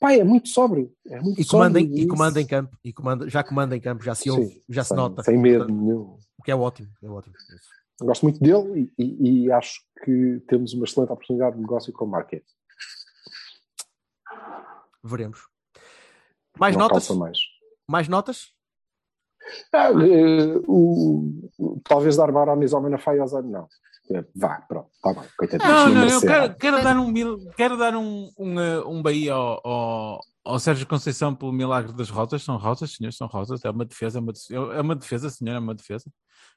[0.00, 0.90] Pai, é muito sóbrio.
[1.06, 3.76] É muito E comanda, em- sóbrio, e isso- comanda em campo, e comanda, já comanda
[3.76, 5.22] em campo, já se ouve, Sim, já se sem, nota.
[5.22, 6.18] Sem medo Portanto, nenhum.
[6.38, 7.34] O que é ótimo, é ótimo.
[7.36, 7.68] Isso.
[8.06, 12.06] Gosto muito dele e, e- e acho que temos uma excelente oportunidade de negócio com
[12.06, 12.46] o Marquete.
[15.04, 15.40] Veremos.
[16.58, 17.08] Mais Não notas?
[17.16, 17.38] mais.
[17.86, 18.52] Mais notas?
[19.72, 22.30] Ah, eh, o, talvez dar
[23.16, 23.68] e ao Zano, não.
[24.34, 25.28] Vá, pronto, está bem.
[25.38, 25.70] Coitadinho.
[25.70, 29.34] Não, não, eu quero, quero dar um, mil- quero dar um, um, eh, um Bahia
[29.34, 32.42] ao, ao, ao Sérgio Conceição pelo milagre das rotas.
[32.42, 33.64] São rotas, senhores, são rotas.
[33.64, 36.10] É uma defesa, é uma defesa, é uma defesa senhor, é uma defesa.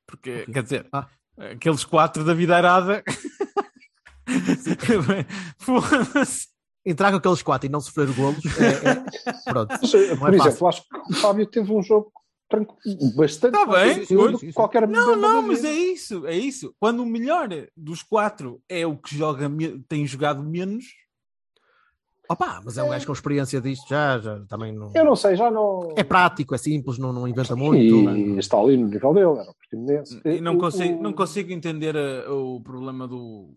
[0.07, 0.53] Porque, Ok.
[0.53, 1.07] quer dizer, Ah.
[1.51, 3.03] aqueles quatro da vida arada.
[5.57, 6.47] Foda-se.
[6.85, 9.73] Entrar com aqueles quatro e não sofrer golos é, é- pronto.
[9.81, 10.67] Mas, eh, Não Por é exemplo, fácil.
[10.67, 12.11] acho que o Fábio teve um jogo
[13.15, 14.51] bastante Tá bem, sim.
[14.53, 16.73] qualquer Não, não, mas é isso, é isso.
[16.79, 19.51] Quando o melhor dos quatro é o que joga,
[19.87, 20.85] tem jogado menos,
[22.29, 24.91] Opa, mas é um gajo com experiência disto, já, já também não.
[24.95, 25.93] Eu não sei, já não.
[25.97, 27.77] É prático, é simples, não, não inventa muito.
[28.11, 30.21] E está ali no nível dele, era o Portimonense.
[30.23, 33.53] e não O- consigo, o- não consigo entender eh, o problema do,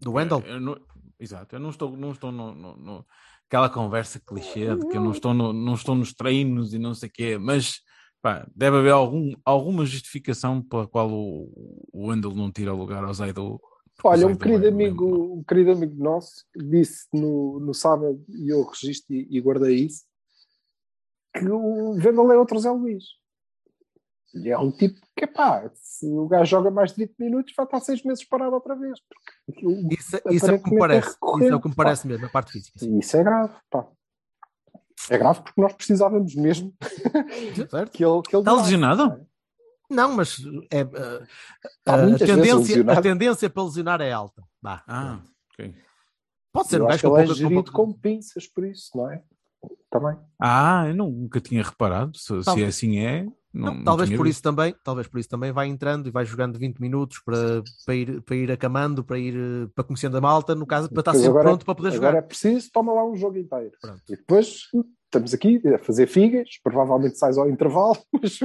[0.00, 0.42] Do Wendel?
[0.46, 0.76] Eu não-
[1.18, 3.06] exato, eu não estou, não estou no, no- no-
[3.46, 6.94] aquela conversa clichê de que eu não estou, no- não estou nos treinos e não
[6.94, 7.80] sei o quê, mas
[8.22, 13.14] pá, deve haver algum, alguma justificação pela qual o, o Wendel não tira lugar ao
[13.14, 13.60] Zaidu.
[14.04, 18.48] Olha, um Zaidu querido, é amigo, um querido amigo nosso disse no, no sábado, e
[18.52, 20.04] eu registro e, e guardei isso,
[21.34, 23.04] que o Vendel é outro Zé Luís.
[24.34, 27.64] E é um tipo que, pá, se o gajo joga mais de 20 minutos, vai
[27.64, 29.00] estar seis meses parado outra vez.
[29.00, 31.08] Porque aquilo- Isso, isso é o que me é parece.
[31.08, 32.78] Isso é o que me parece mesmo, a parte física.
[32.78, 32.98] sim.
[32.98, 33.88] Isso é grave, pá.
[35.10, 36.74] É grave porque nós precisávamos mesmo
[37.70, 37.90] Certo?
[37.92, 38.22] que ele.
[38.22, 39.06] Que ele Está lesionado?
[39.06, 39.20] não é?
[39.90, 40.36] Não, mas
[40.70, 41.26] é, uh,
[41.86, 44.42] a, tendência, a tendência para lesionar é alta.
[44.60, 45.20] Vá, Ah,
[45.52, 45.74] ok.
[46.52, 49.22] Pode ser Eu um acho que ele é gerido com pinças por isso, não é?
[49.90, 50.18] Também.
[50.38, 52.16] Ah, eu nunca tinha reparado.
[52.18, 55.66] Se, se assim é, não, Não, talvez por isso também, talvez por isso também vai
[55.68, 59.68] entrando e vai jogando 20 minutos para, para, ir, para ir acamando, para ir eh,
[59.74, 62.10] para conhecendo a malta, no caso, para estar sempre agora- pronto para poder Agora é
[62.16, 62.22] jogar.
[62.22, 63.72] preciso, toma lá um jogo inteiro.
[63.80, 64.02] Pronto.
[64.08, 64.62] E depois
[65.06, 68.38] estamos aqui a fazer figas, provavelmente sais ao intervalo, mas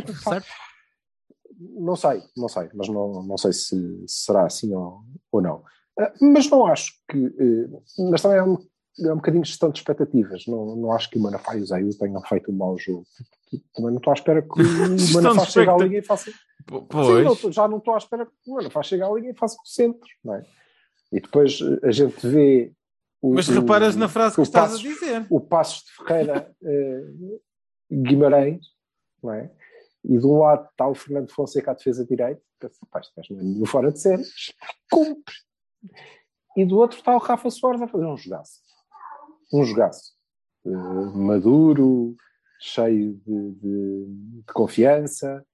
[1.59, 3.75] não sei, não sei, mas não, não sei se,
[4.07, 5.63] se será assim ou, ou não.
[5.99, 7.17] Ah, Mas não acho que.
[7.17, 7.67] eh,
[8.09, 8.57] Mas também é um,
[8.99, 10.45] é um bocadinho gestão de expectativas.
[10.47, 13.05] Não, não acho que o Manafá e o Zayu tenham feito um mau jogo.
[13.73, 14.55] Também não estou à espera que o
[14.95, 16.31] de Manafá chegue à linha e faça.
[16.31, 16.35] P-
[16.75, 17.43] Sim, Pois.
[17.43, 19.67] não, já não estou à espera que o Manafá chegue à linha e faça o
[19.67, 20.45] centro, não é?
[21.11, 22.71] E depois eh, a gente vê
[23.21, 25.27] o- Mas o- reparas na frase que o estás Passos- a dizer.
[25.29, 27.03] O Passos de Ferreira eh,
[27.91, 28.65] Guimarães,
[29.21, 29.51] não é?
[30.05, 32.41] E de um lado está o Fernando Fonseca à defesa direita,
[33.29, 34.23] não é nenhum fora de série,
[34.91, 35.33] cumpre.
[36.57, 38.59] E do outro está o Rafa Soares a fazer um jogaço.
[39.53, 40.13] Um jogaço.
[40.65, 40.69] Eh,
[41.15, 42.15] maduro,
[42.59, 44.05] cheio de, de-
[44.45, 45.45] de confiança,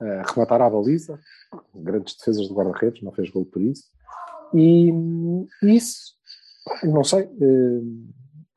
[0.00, 1.18] a rematar à baliza,
[1.74, 3.84] grandes defesas de guarda-redes, não fez gol por isso.
[4.54, 4.92] E
[5.62, 6.14] isso,
[6.84, 7.80] não sei, eh,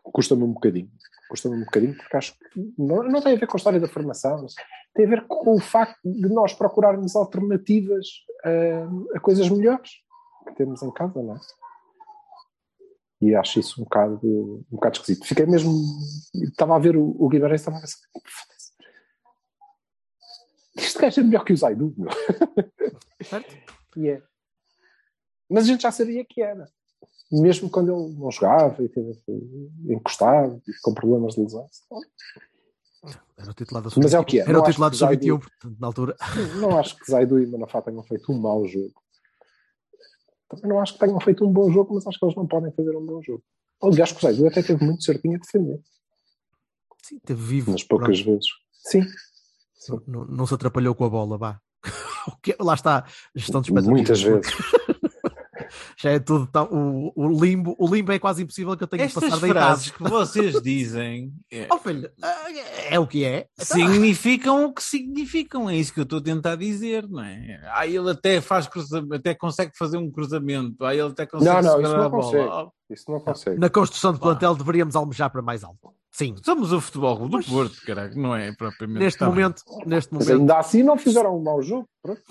[0.03, 0.89] custa-me um bocadinho.
[1.29, 3.88] Custa-me um bocadinho porque acho que não, não tem a ver com a história da
[3.88, 4.45] formação,
[4.95, 8.07] tem a ver com o facto de nós procurarmos alternativas
[8.43, 9.91] a, a coisas melhores
[10.47, 11.39] que temos em casa, não é?
[13.21, 15.25] E acho isso um bocado, um bocado esquisito.
[15.27, 15.71] Fiquei mesmo.
[16.36, 17.97] Estava a ver o, o Guimarães, estava a pensar.
[18.13, 18.71] "Foda-se.
[20.77, 22.10] Este gajo é melhor que o Zaidu, meu.
[23.23, 23.55] Certo?
[23.97, 24.21] E é.
[25.49, 26.69] Mas a gente já sabia que era.
[27.32, 29.19] Mesmo quando ele não jogava e teve
[29.89, 31.82] encostado e com problemas de lesões.
[33.36, 34.43] Era o titular da Mas é o que é.
[34.43, 36.15] Era Não o titular do Zaidu- Sub-21, portanto, na altura.
[36.62, 38.93] Não acho que Zaidu e Manafá tenham feito um mau jogo.
[40.49, 42.71] Também não acho que tenham feito um bom jogo, mas acho que eles não podem
[42.71, 43.43] fazer um bom jogo.
[43.81, 45.79] Aliás, o Zaidu até teve muito certinho a defender.
[47.03, 47.71] Sim, teve vivo.
[47.71, 48.35] Nas poucas Pronto.
[48.35, 48.49] vezes.
[48.73, 49.01] Sim.
[49.88, 51.59] Não, não- não se atrapalhou com a bola, vá.
[52.43, 54.21] Que- Lá está, gestão de expectativas.
[54.21, 54.51] Muitas vezes.
[56.01, 56.63] Já é tudo tão.
[56.71, 59.65] O, o limbo, o limbo é quase impossível que eu tenha que Estas passar deitado.
[59.65, 62.45] frases que vocês dizem é, Oh, filho, ah,
[62.89, 63.47] é o que é.
[63.57, 65.69] significam o que significam.
[65.69, 67.59] É isso que eu estou a tentar dizer, não é?
[67.73, 70.85] Ah, ele até faz cruzamento, até consegue fazer um cruzamento.
[70.85, 72.23] Ah, ele até consegue Não, não, segurar isso não a bola.
[72.23, 72.69] consegue.
[72.91, 73.59] Isso não consegue.
[73.59, 75.93] Na construção de plantel deveríamos almejar para mais alto.
[76.12, 76.33] Sim.
[76.43, 78.99] somos o futebol do Porto, caralho, não é propriamente.
[78.99, 79.27] Neste bem.
[79.29, 81.85] momento, neste Mas momento, ainda assim não fizeram um mau jogo.
[82.01, 82.21] Pronto.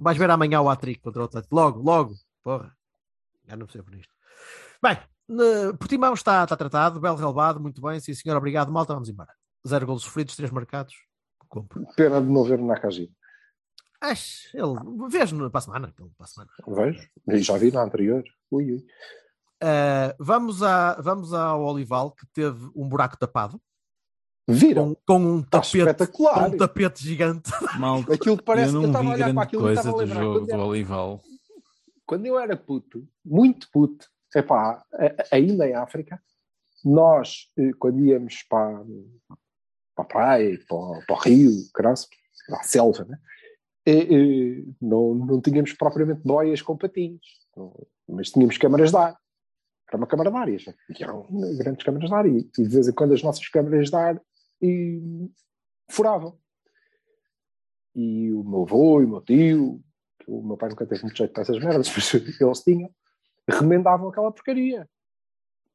[0.00, 1.54] vais ver amanhã o Atric contra o Atlético.
[1.54, 2.14] Logo, logo.
[2.42, 2.72] Porra.
[3.50, 4.14] Já não percebo nisto.
[4.82, 7.98] Bem, eh, Portimão está, está tratado, belo relevado, muito bem.
[7.98, 8.70] Sim, senhor, obrigado.
[8.72, 9.32] Malta, vamos embora.
[9.66, 10.94] Zero golos sofridos, três marcados.
[11.48, 11.84] Compro.
[11.96, 13.12] Pena de não ver o Nakajima.
[14.00, 15.92] Acho, ele, vejo no- para a semana.
[16.16, 16.50] Para a semana.
[16.66, 17.08] Vejo.
[17.28, 18.22] E já vi na anterior.
[18.50, 18.86] Ui, ui.
[19.62, 23.60] Eh, vamos, a, vamos ao Olival, que teve um buraco tapado,
[24.48, 24.94] Viram?
[25.06, 27.50] com, com um Está tapete, com um tapete gigante.
[27.78, 30.02] Malta, Aquilo parece eu eu não estava a vi olhar para aquilo e coisa estava
[30.02, 31.20] a do jogo do era- Olival.
[32.10, 34.84] Quando eu era puto, muito puto, epá,
[35.30, 36.20] ainda em África,
[36.84, 38.84] nós, eh, quando íamos para,
[39.94, 43.16] para a praia, para, para o rio, para a selva, né?
[43.86, 47.20] Eh, eh, não, não tínhamos propriamente boias com patins,
[48.08, 49.16] mas tínhamos câmaras de ar.
[49.86, 52.68] Era uma câmara de ar, e e eram grandes câmaras de ar, e, e de
[52.68, 54.20] vez em quando as nossas câmaras de ar
[54.60, 55.30] e,
[55.88, 56.36] furavam.
[57.94, 59.80] E o meu avô e o meu tio,
[60.30, 62.90] o meu pai nunca teve muito jeito para essas merdas, mas eles tinham,
[63.48, 64.88] remendavam aquela porcaria.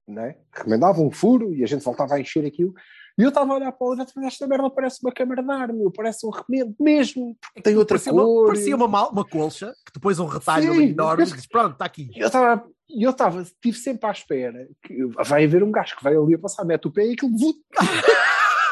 [0.07, 0.35] Né?
[0.53, 2.73] Remendavam um furo e a gente voltava a encher aquilo.
[3.17, 5.49] E eu estava a olhar para o lado e esta merda parece uma câmara de
[5.49, 8.39] ar, meu, parece um remendo mesmo, tem outra parecia cor.
[8.41, 11.47] Uma, parecia uma, mal- uma colcha, que depois um retalho Sim, enorme, mas- e diz,
[11.47, 12.11] pronto, está aqui.
[12.13, 16.15] Eu estava, eu estava, estive sempre à espera que vai haver um gajo que vai
[16.15, 17.31] ali a passar, mete o pé e aquilo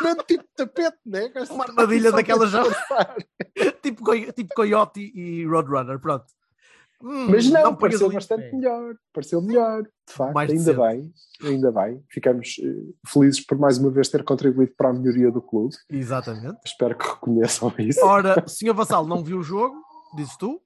[0.03, 1.31] Mesmo tipo de tapete, né?
[1.49, 3.71] Uma armadilha daquelas para já.
[3.81, 6.25] tipo, tipo Coyote e Roadrunner, pronto.
[7.03, 8.55] Hum, Mas não, ponhas pareceu bastante pé.
[8.55, 8.95] melhor.
[9.11, 10.33] Pareceu melhor, de facto.
[10.33, 11.13] Mais ainda bem,
[11.43, 12.01] ainda bem.
[12.09, 15.75] Ficamos eh, felizes por mais uma vez ter contribuído para a melhoria do clube.
[15.89, 16.57] Exatamente.
[16.65, 17.99] Espero que reconheçam isso.
[18.05, 19.75] Ora, senhor Vassal, não viu o jogo?
[20.15, 20.61] Dizes tu?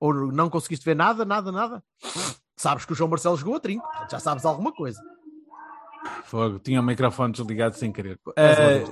[0.00, 1.84] Ou não conseguiste ver nada, nada, nada?
[2.56, 5.00] Sabes que o João Marcelo jogou a trinco, já sabes alguma coisa.
[6.24, 8.18] Fogo, tinha o microfone desligado sem querer.
[8.36, 8.90] Eh, vez.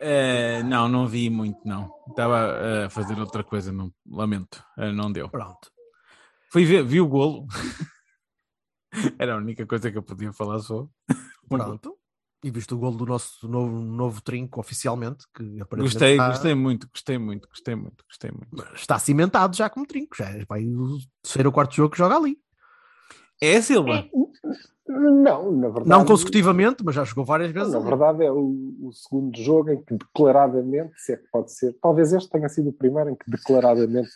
[0.00, 1.90] eh, não, não vi muito, não.
[2.08, 4.62] Estava a fazer outra coisa, não, lamento.
[4.78, 5.28] Eh, não deu.
[5.28, 5.70] Pronto.
[6.50, 7.46] Fui ver, vi o golo.
[9.18, 10.90] Era a única coisa que eu podia falar sobre.
[11.48, 11.96] Pronto.
[12.42, 15.44] E viste o golo do nosso novo, novo trinco oficialmente, que
[15.76, 18.74] Gostei, está, gostei muito, gostei muito, gostei muito, gostei muito.
[18.74, 20.16] está cimentado já como trinco.
[20.16, 22.38] Já é vai, o terceiro ou quarto jogo que joga ali.
[23.40, 24.08] É Silva.
[24.86, 25.88] Não, na verdade.
[25.88, 27.72] Não consecutivamente, mas já jogou várias vezes.
[27.72, 31.76] Na verdade, é o, o segundo jogo em que declaradamente, se é que pode ser,
[31.80, 34.10] talvez este tenha sido o primeiro em que declaradamente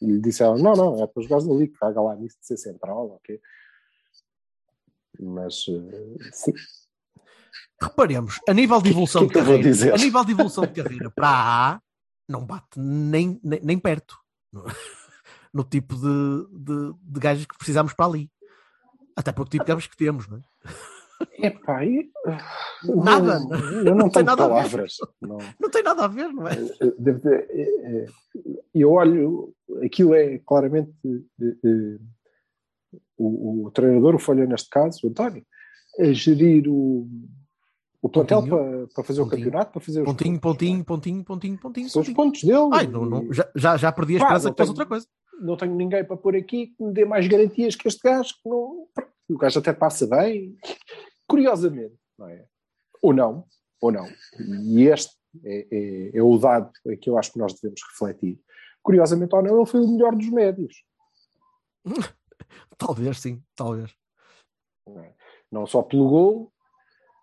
[0.00, 3.12] lhe disseram: não, não, é para gajos ali, que caga lá nisso de ser central,
[3.12, 3.40] ok?
[5.18, 6.52] Mas, eh, sim.
[7.82, 10.72] Reparemos, a nível de evolução que de que vou carreira, a nível de evolução de
[10.72, 11.80] carreira para a A,
[12.28, 14.18] não bate nem, nem, nem perto
[14.52, 14.64] no,
[15.52, 18.30] no tipo de, de, de gajos que precisamos para ali.
[19.20, 20.40] Até porque tipo de gajos que temos, não é?
[21.46, 22.10] Epá, e,
[22.84, 23.38] Nada.
[23.40, 24.94] Não, eu não, Não tenho nada palavras.
[25.20, 25.36] Não.
[25.60, 26.54] Não tem nada a ver, não é?
[26.54, 28.06] Eh, eh, eh,
[28.74, 29.52] Eu olho,
[29.84, 31.98] aquilo é claramente o,
[33.18, 35.44] o o treinador, o Folha neste caso, o António,
[35.98, 37.06] a gerir o,
[38.00, 39.44] o plantel para, para fazer o Pontinho.
[39.44, 41.90] campeonato, para fazer os Pontinho, pontinho, pontinho, pontinho, pontinho.
[41.90, 42.70] São os pontos dele.
[42.72, 45.06] Ai, não, não, já, já, perdi a Pá, esperança que tenho- outra coisa.
[45.40, 48.34] Não tenho ninguém para pôr aqui que me dê mais garantias que este gajo.
[48.42, 48.88] Que não,
[49.30, 50.56] o gajo até passa bem.
[51.26, 52.46] Curiosamente, não é?
[53.02, 53.46] Ou não,
[53.80, 54.06] ou não.
[54.64, 58.40] E este é, é- é o dado que eu acho que nós devemos refletir.
[58.82, 60.84] Curiosamente ou não, ele foi o melhor dos médios.
[62.76, 63.94] Talvez, sim, talvez.
[64.86, 65.14] não é?
[65.52, 66.52] Não só pelo gol,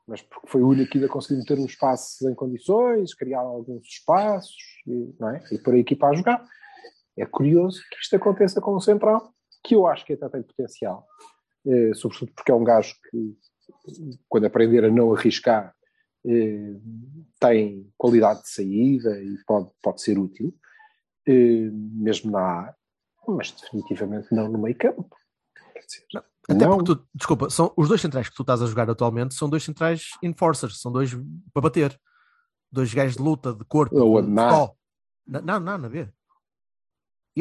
[0.07, 3.85] mas porque foi o único que ainda conseguiu meter uns passos em condições, criar alguns
[3.87, 5.43] espaços, e, não é?
[5.51, 6.47] e pôr a equipa a jogar.
[7.17, 11.05] É curioso que isto aconteça com o Central, que eu acho que até tem potencial,
[11.65, 13.37] eh, sobretudo porque é um gajo que,
[14.29, 15.73] quando aprender a não arriscar,
[16.25, 16.75] eh,
[17.39, 20.53] tem qualidade de saída e pode, pode ser útil,
[21.27, 22.75] eh, mesmo na A,
[23.27, 25.09] mas definitivamente não no meio campo.
[25.73, 26.05] Quer dizer,
[26.49, 26.77] Até não.
[26.77, 29.63] porque tu, desculpa, são os dois centrais que tu estás a jogar atualmente são dois
[29.63, 31.13] centrais enforcers, são dois
[31.51, 31.99] para bater.
[32.71, 34.29] Dois gajos de luta, de corpo, Ou de.
[34.29, 36.07] Na- Não, não, na B.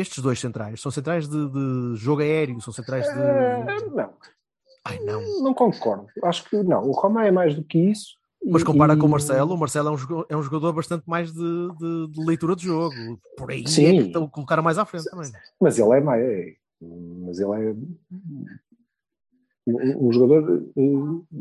[0.00, 3.18] Estes dois centrais são centrais de, de jogo aéreo, são centrais de.
[3.18, 4.12] Eh, não,
[4.84, 5.42] Ai não.
[5.42, 6.06] não concordo.
[6.24, 6.82] Acho que não.
[6.84, 8.14] O Roma é mais do que isso.
[8.44, 11.04] Mas compara e- com o Marcelo, o Marcelo é um jogador, é um jogador bastante
[11.08, 12.94] mais de, de- de leitura de jogo.
[13.36, 13.86] Por aí Sim.
[13.86, 15.30] é que estão a colocar mais à frente também.
[15.60, 16.22] Mas ele é mais.
[16.22, 17.74] é- mas ele é
[19.66, 21.36] um, um jogador eh,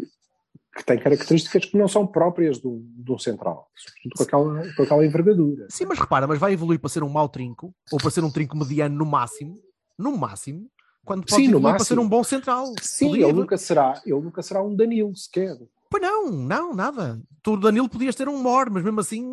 [0.76, 5.06] que tem características que não são próprias de um central, sobretudo com aquela, com aquela
[5.06, 5.68] envergadura.
[5.70, 8.30] Sim, mas repara, mas vai evoluir para ser um mau trinco, ou para ser um
[8.32, 9.58] trinco mediano no máximo,
[9.98, 10.70] no máximo,
[11.06, 12.02] quando pode Sim, no evoluir para ser máximo.
[12.02, 12.74] um bom central.
[12.82, 15.56] Sim, Podia- ele nunca será, ele nunca será um Danilo sequer.
[15.90, 17.22] Pois não, não, nada.
[17.42, 19.26] Tu, Danilo, podias ter um Mor, mas mesmo assim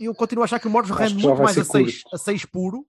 [0.00, 2.14] eu continuo a achar que o Mor rende muito mais a 6 curto.
[2.14, 2.86] a seis puro.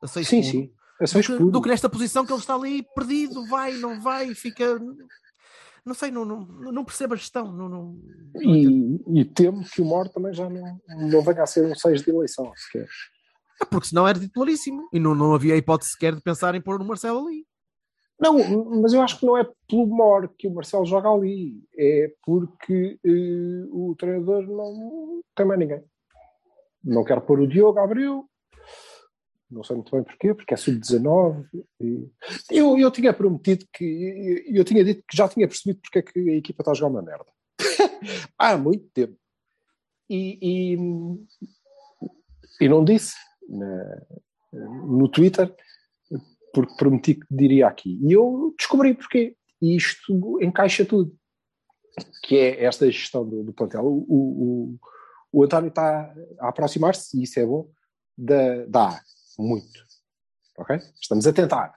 [0.00, 0.70] A seis Sim, puro, sim.
[0.98, 1.50] É do, seis que, puro.
[1.50, 4.80] do que nesta posição que ele está ali perdido, vai, não vai, fica.
[5.86, 7.52] Não sei, não, não, não percebo a gestão.
[7.52, 7.96] Não, não.
[8.42, 12.02] E, e temo que o Mor também já não, não venha a ser um 6
[12.02, 12.88] de eleição sequer.
[13.62, 16.82] É porque senão era titularíssimo e não, não havia hipótese sequer de pensar em pôr
[16.82, 17.46] o Marcelo ali.
[18.18, 22.12] Não, mas eu acho que não é pelo Mor que o Marcelo joga ali, é
[22.24, 25.84] porque eh, o treinador não tem mais ninguém.
[26.82, 28.24] Não quer pôr o Diogo Abreu,
[29.50, 31.46] não sei muito bem porquê, porque é sub-19.
[31.80, 32.10] e-
[32.50, 36.18] Eu, eu tinha prometido que, eu tinha dito que já tinha percebido porque é que
[36.30, 37.26] a equipa está a jogar uma merda.
[38.38, 39.16] Há muito tempo.
[40.10, 40.76] E, e,
[42.60, 43.14] e não disse
[43.48, 44.02] na-
[44.52, 45.54] no Twitter
[46.52, 47.98] porque prometi que diria aqui.
[48.02, 49.36] E eu descobri porquê.
[49.60, 51.14] E isto encaixa tudo.
[52.22, 53.84] Que é esta gestão do, do plantel.
[53.84, 54.18] O, o,
[54.72, 54.78] o,
[55.32, 57.70] o António está a aproximar-se, e isso é bom,
[58.16, 59.00] da, da A.
[59.38, 59.84] Muito.
[60.58, 60.78] Ok?
[61.00, 61.74] Estamos a tentar.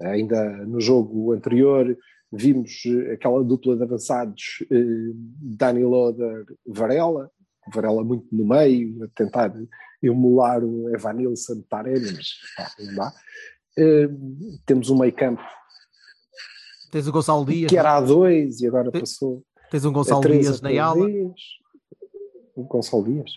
[0.00, 1.96] Ainda no jogo anterior
[2.32, 7.30] vimos eh, aquela dupla de avançados eh, Dani Loder Varela,
[7.72, 9.52] Varela muito no meio, a tentar
[10.02, 13.12] emular o Evanilson Taremi, mas pá, não dá.
[13.78, 14.08] Eh,
[14.66, 15.42] temos um meio campo
[16.90, 20.20] Tens o Gonçalo Dias, que era a dois e agora Tem- passou tens um Gonçalo
[20.20, 21.06] três Dias na ala.
[22.54, 23.30] O Gonçalo Dias?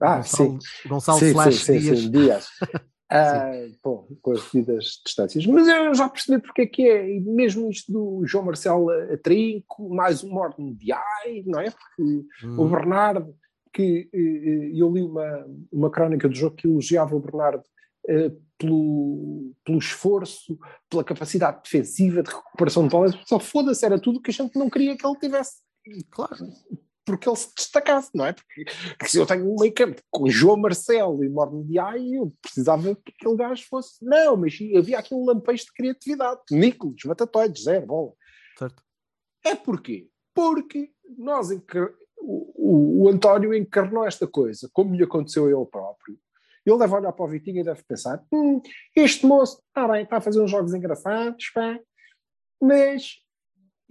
[0.00, 0.88] Ah, Gonçalo, sim.
[0.88, 1.98] Gonçalo sim, slash sim, sim, Dias.
[1.98, 2.46] sim, Dias.
[3.10, 3.50] Ah,
[3.82, 5.46] bom, com as devidas distâncias.
[5.46, 9.16] Mas eu já percebi porque é que é, e mesmo isto do João Marcelo a,
[9.16, 11.70] trinco, mais um morno de ai, não é?
[11.70, 12.70] Porque o Hum.
[12.70, 13.34] Bernardo,
[13.72, 17.62] que eh, eh, eu li uma, uma crónica do jogo que elogiava o Bernardo
[18.08, 20.58] eh, pelo, pelo esforço,
[20.90, 24.68] pela capacidade defensiva de recuperação de bolas, só foda-se, era tudo que a gente não
[24.68, 25.62] queria que ele tivesse
[26.10, 26.36] Claro.
[27.08, 28.34] Porque ele se destacasse, não é?
[28.34, 32.06] Porque, porque se eu tenho um meio campo com João Marcelo e Morno de Ai,
[32.06, 34.04] eu precisava que aquele gajo fosse.
[34.04, 36.42] Não, mas havia aqui um lampejo de criatividade.
[36.50, 38.12] Nicolas, Matatoides, zero, bola.
[38.58, 38.82] Certo.
[39.42, 40.10] É porquê?
[40.34, 41.88] Porque nós encar...
[42.18, 46.18] o, o, o António encarnou esta coisa, como lhe aconteceu a ele próprio.
[46.66, 48.60] Ele deve olhar para o Vitinho e deve pensar: hum,
[48.94, 51.80] este moço está bem, está a fazer uns jogos engraçados, pá,
[52.60, 53.14] mas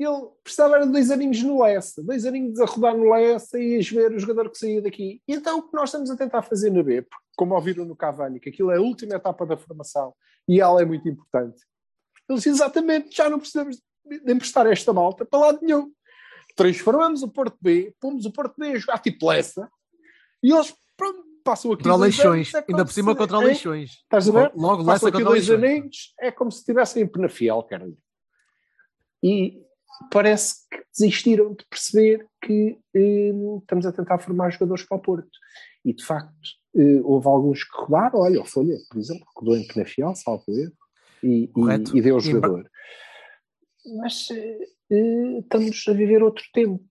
[0.03, 3.81] ele precisava de dois aninhos no Lessa, dois aninhos a rodar no Lessa e a
[3.81, 5.21] ver o jogador que saía daqui.
[5.27, 8.39] E Então o que nós estamos a tentar fazer na B, como ouviram no Cavani,
[8.39, 10.13] que aquilo é a última etapa da formação
[10.47, 11.63] e ela é muito importante.
[12.29, 15.91] Ele disse exatamente, já não precisamos de emprestar esta malta para lado nenhum.
[16.55, 19.67] Transformamos o Porto B, pomos o Porto B a jogar tipo Lessa
[20.43, 21.83] e eles pronto, passam aqui.
[21.83, 23.37] Contra Leixões, é ainda por cima contra?
[23.39, 23.91] Leixões.
[23.91, 24.51] Estás a ver?
[24.55, 25.63] Logo aqui contra Leixões.
[25.63, 27.97] aninhos, é como se estivessem em Penafiel, caralho.
[29.23, 29.66] E
[30.11, 35.29] parece que desistiram de perceber que hum, estamos a tentar formar jogadores para o Porto.
[35.85, 36.31] E de facto,
[36.75, 40.73] eh, houve alguns que rodaram, olha, o Folha, por exemplo, rodou em Penafiel, salvo erro,
[41.23, 42.69] e, e, e deu o E jogador.
[43.97, 44.59] mas eh,
[44.91, 46.83] eh, estamos a viver outro tempo.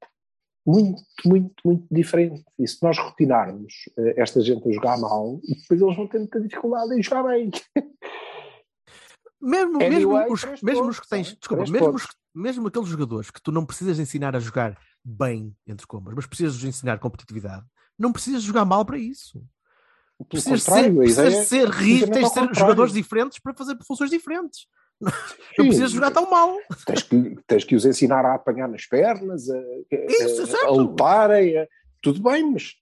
[0.66, 2.42] Muito, muito, muito diferente.
[2.58, 3.72] E se nós rotinarmos
[4.16, 7.50] esta gente a jogar mal, depois eles vão ter muita dificuldade em jogar bem.
[9.46, 11.36] Mesmo, Anyway, mesmo, os, três mesmo pontos, os que tens, é?
[11.38, 12.02] desculpa, mesmo, pontos.
[12.02, 16.26] os, mesmo aqueles jogadores que tu não precisas ensinar a jogar bem, entre comas, mas
[16.26, 17.64] precisas ensinar competitividade,
[17.98, 19.40] não precisas jogar mal para isso.
[20.28, 22.54] Precisas ser, precisas ser, ri- precisamente tens de ser contrário.
[22.54, 24.66] jogadores diferentes para fazer funções diferentes.
[24.98, 25.10] Não
[25.54, 26.56] Sim, precisas jogar tão mal.
[26.86, 29.58] Tens que, tens que os ensinar a apanhar nas pernas, a,
[30.08, 31.66] Isso, a- a lutarem, a-
[32.02, 32.74] tudo bem, mas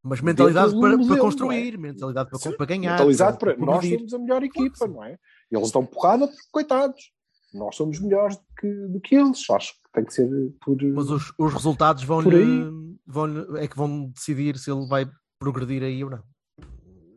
[0.00, 2.92] Mas mentalidade Dentro do para, para modelo, construir, mentalidade para, para ganhar.
[2.92, 3.98] mentalizado para, nós progredir.
[3.98, 5.18] somos a melhor equipa, Claro não é?
[5.50, 7.12] Eles dão porrada porque, coitados,
[7.54, 9.48] nós somos melhores do que, do que eles.
[9.50, 10.28] Acho que tem que ser
[10.60, 10.76] por.
[10.82, 15.06] Mas os, os resultados Por vão-lhe, vão é que vão decidir se ele vai
[15.38, 16.22] progredir aí ou não.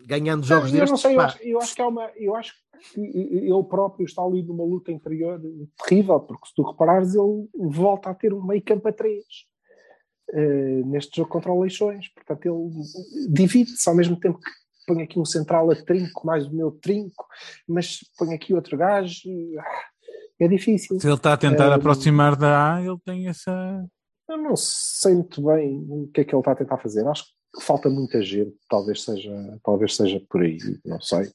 [0.06, 2.12] Ganhando jogos eu não destes, sei, eu acho, eu acho que há uma.
[2.16, 2.54] Eu acho
[2.94, 5.40] que ele próprio está ali numa luta interior
[5.86, 9.26] terrível, porque se tu reparares, ele volta a ter um meio campo a três.
[10.34, 12.70] eh, neste jogo contra o Leixões, portanto ele
[13.30, 14.50] divide-se ao mesmo tempo que
[14.92, 17.26] põe aqui um central a trinco, mais o meu trinco,
[17.68, 19.30] mas põe aqui outro gajo,
[19.60, 19.84] ah,
[20.40, 21.00] é difícil.
[21.00, 23.86] Se ele está a tentar Eh, aproximar da A, ele tem essa.
[24.28, 27.08] Eu não sei muito bem o que é que ele está a tentar fazer.
[27.08, 31.30] Acho que falta muita gente, talvez seja, talvez seja por aí, não sei.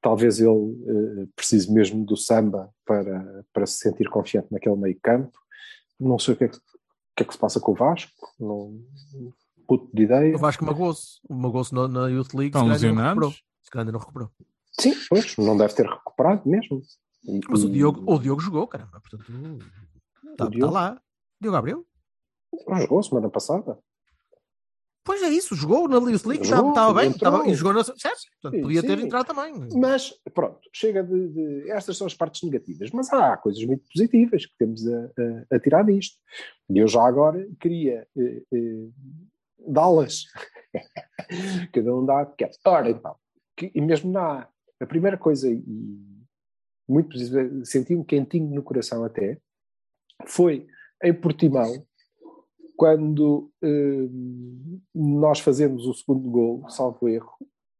[0.00, 5.36] Talvez ele eh, precise mesmo do samba para, para se sentir confiante naquele meio campo.
[5.98, 6.60] Não sei o que é que, o
[7.16, 8.80] que, é que se passa com o Vasco, não
[9.66, 10.34] puto de ideia.
[10.34, 11.20] o Vasco magoou-se.
[11.28, 13.28] Magoou-se na, na Youth League, Estão se calhar ainda não recuperou.
[13.30, 13.42] lesionados?
[13.62, 14.30] Se calhar ainda não recuperou.
[14.80, 16.82] Sim, pois, não deve ter recuperado mesmo.
[17.24, 19.00] E- Mas o Diogo, o Diogo jogou, caramba.
[19.00, 19.58] Portanto,
[20.32, 20.72] está Diogo?
[20.72, 21.00] lá.
[21.40, 21.84] Diogo Gabriel?
[22.80, 23.78] jogou semana passada.
[25.04, 27.82] Pois é isso, jogou na Youth League, Jogou, estava bem, estava, e jogou na.
[27.82, 27.98] Certo,
[28.40, 29.04] portanto, Sim, podia ter sim.
[29.06, 29.52] entrado também.
[29.74, 34.46] Mas, pronto, chega de, de- Estas são as partes negativas, mas há coisas muito positivas
[34.46, 34.96] que temos a,
[35.50, 36.16] a- a tirar disto.
[36.70, 38.88] E eu já agora queria eh, eh,
[39.66, 40.24] dá-las.
[41.72, 42.50] Cada um dá o que quer.
[42.64, 43.16] Ora, então,
[43.56, 44.48] que, e mesmo na
[44.80, 45.62] a primeira coisa, e
[46.88, 49.40] muito positiva, senti um quentinho no coração até,
[50.26, 50.66] foi
[51.02, 51.86] em Portimão,
[52.76, 54.08] quando eh,
[54.92, 57.32] nós fazemos o segundo gol, salvo erro,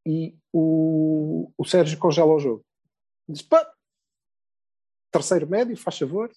[0.06, 2.64] e o, o Sérgio congela o jogo.
[3.28, 3.68] Diz, pá,
[5.10, 6.30] terceiro médio, faz favor,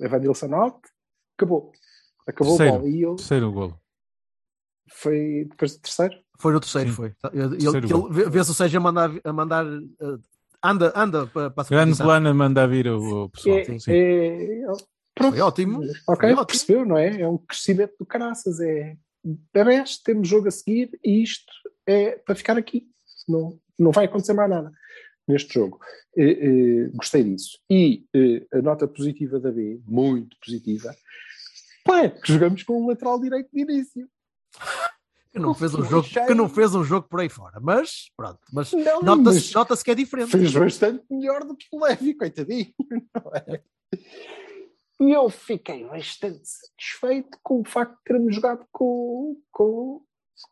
[0.00, 0.80] Evanilson out,
[1.36, 1.70] acabou.
[2.26, 2.74] Acabou Terceiro.
[2.74, 2.90] a bola.
[2.90, 3.81] E eu, Terceiro golo.
[4.94, 6.14] Foi depois do terceiro?
[6.38, 6.94] Foi no terceiro, Sim.
[6.96, 7.12] foi.
[7.32, 8.06] Ele, Terceiro que gol.
[8.06, 10.18] ele vê- vê-se o Sérgio a mandar, a mandar eh,
[10.64, 13.58] anda, anda para, para a Grande plano a mandar vir o, o pessoal.
[13.58, 14.62] É, sim, é-
[15.14, 15.32] pronto.
[15.32, 15.78] Foi ótimo.
[16.08, 16.46] Ok, Foi ótimo.
[16.46, 17.20] percebeu, não é?
[17.20, 18.60] É um crescimento do caraças.
[18.60, 18.96] É
[19.54, 21.52] bebés, temos jogo a seguir e isto
[21.86, 22.88] é para ficar aqui.
[23.28, 24.72] Não, não vai acontecer mais nada
[25.28, 25.78] neste jogo.
[26.16, 27.56] Eh, eh, gostei disso.
[27.70, 28.04] E
[28.52, 30.92] a nota positiva da B, muito positiva,
[31.84, 34.08] pá, é que jogamos com um lateral direito de início.
[35.32, 37.58] Que não, fez um jogo, que não fez um jogo por aí fora.
[37.58, 38.40] Mas, pronto.
[38.52, 38.70] Mas
[39.02, 40.30] nota-se nota que é diferente.
[40.30, 42.70] fez bastante melhor do que o Levi, coitadinho.
[43.14, 43.62] não é?
[45.00, 50.02] E eu fiquei bastante satisfeito com o facto de termos jogado com, com,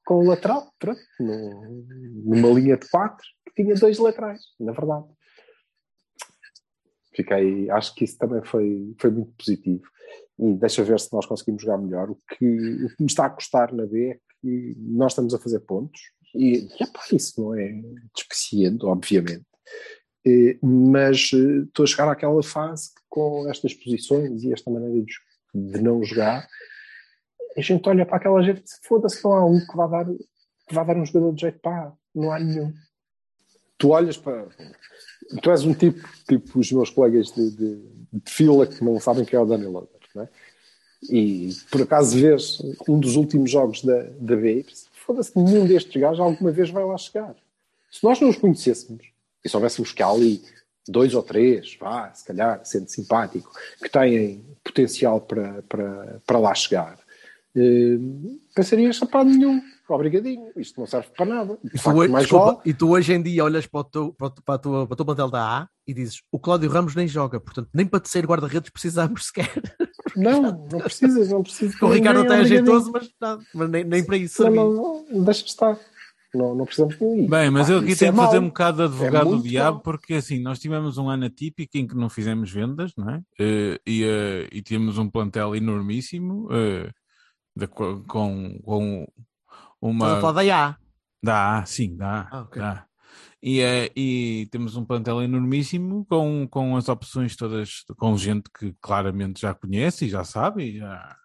[0.05, 5.07] com o lateral, pronto, numa linha de quatro que tinha dois laterais, na verdade.
[7.15, 9.85] Fiquei, acho que isso também foi, foi muito positivo.
[10.39, 12.11] E deixa ver se nós conseguimos jogar melhor.
[12.11, 12.45] O que,
[12.85, 16.01] o que me está a custar na B é que nós estamos a fazer pontos,
[16.35, 17.73] e, e epá, isso não é
[18.15, 19.45] despreciando, obviamente.
[20.63, 25.05] Mas eh, estou a chegar àquela fase que com estas posições e esta maneira
[25.55, 26.47] de, não jogar,
[27.57, 30.75] a gente olha para aquela gente e foda-se, não há um que vá dar, que
[30.75, 32.73] vá dar um jogador de jeito, pá, não há nenhum.
[33.79, 34.47] Tu olhas para.
[35.43, 37.77] Tu és um tipo, tipo os meus colegas de, de,
[38.13, 40.29] de fila que não sabem quem é o Daniel Loader, não é?
[41.09, 46.01] E por acaso vês um dos últimos jogos da, da B, pensas, foda-se, nenhum destes
[46.01, 47.35] gajos alguma vez vai lá chegar.
[47.91, 49.05] Se nós não os conhecêssemos
[49.45, 50.43] e soubéssemos que há ali
[50.87, 53.51] dois ou três, vá, se calhar, sendo simpático,
[53.83, 56.99] que têm potencial para, para, para lá chegar,
[57.57, 57.99] eh,
[58.55, 61.59] pensarias, pá, nenhum, obrigadinho, isto não serve para nada.
[61.65, 63.81] De E tu, facto, hoje- mais desculpa, vale- e tu hoje em dia olhas para
[63.81, 66.39] o, teu, para, para, a tua, para o teu plantel da A e dizes o
[66.39, 69.51] Cláudio Ramos nem joga, portanto, nem para terceiro guarda-redes precisamos sequer.
[70.17, 71.81] Não, não precisas, não precisas.
[71.81, 75.25] O Ricardo até é jeitoso, mas, nada, mas nem, nem para isso Não, não, não,
[75.25, 75.79] deixa estar.
[76.33, 77.29] Não, não precisamos de ir.
[77.29, 79.49] Bem, mas Pá, eu aqui tenho é que fazer um bocado de advogado do muito
[79.49, 79.83] diabo, mau.
[79.83, 83.21] porque assim, nós tivemos um ano atípico em que não fizemos vendas, não é?
[83.41, 86.89] Eh, e, eh, e tínhamos um plantel enormíssimo, eh,
[87.57, 89.13] de- com, com Estás
[89.83, 90.21] a uma.
[90.21, 90.77] falar da A.
[91.23, 92.29] Dá, sim, dá.
[92.31, 92.63] Ah, ok.
[92.63, 92.87] dá.
[93.43, 98.75] E, eh, e temos um plantel enormíssimo com, com as opções todas, com gente que
[98.81, 101.17] claramente já conhece e já sabe, e já,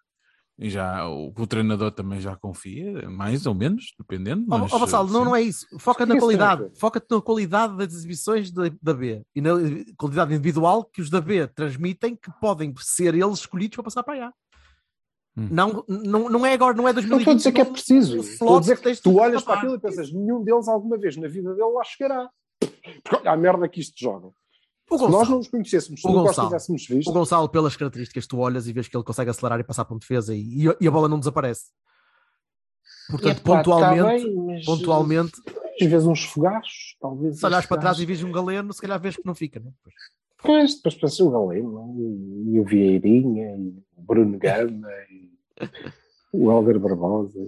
[0.58, 4.46] e já o, o treinador também já confia, mais ou menos, dependendo.
[4.50, 5.66] Ó Mas, ó, Vassalo, eh, não, não é isso.
[5.78, 6.62] Foca na é qualidade.
[6.62, 6.72] ver?
[6.76, 9.50] Foca na qualidade das exibições da, da B e na
[9.98, 14.28] qualidade individual que os da B transmitem que podem ser eles escolhidos para passar para
[14.28, 14.32] A.
[15.38, 15.48] Hum.
[15.50, 17.20] Não, não, não é agora, não é Não 2020.
[17.20, 18.16] estou a dizer que é não- preciso.
[18.18, 21.28] Estou a dizer que tu olhas para aquilo e pensas, nenhum deles alguma vez na
[21.28, 22.30] vida dele lá chegará.
[23.04, 24.28] Porque olha a merda que isto joga.
[24.88, 26.48] O Se nós Gonçalo, não nos conhecêssemos, se O os Gonçalo.
[26.48, 29.64] tivéssemos visto, o Gonçalo, pelas características, tu olhas e vês que ele consegue acelerar e
[29.64, 31.64] passar para uma defesa e, e a- e a bola não desaparece.
[33.10, 35.32] Portanto, Epá, tá pontualmente, bem, mas, pontualmente,
[35.80, 37.38] às vezes uns fogachos, talvez.
[37.38, 39.60] se olhares este para trás e vês um galeno, se calhar vês que não fica,
[39.60, 39.70] né?
[39.82, 39.94] Pois.
[40.42, 45.25] Pois, depois pensas o Galeno e, e o Vieirinha e o Bruno Gama e
[46.32, 47.38] o Helder Barbosa.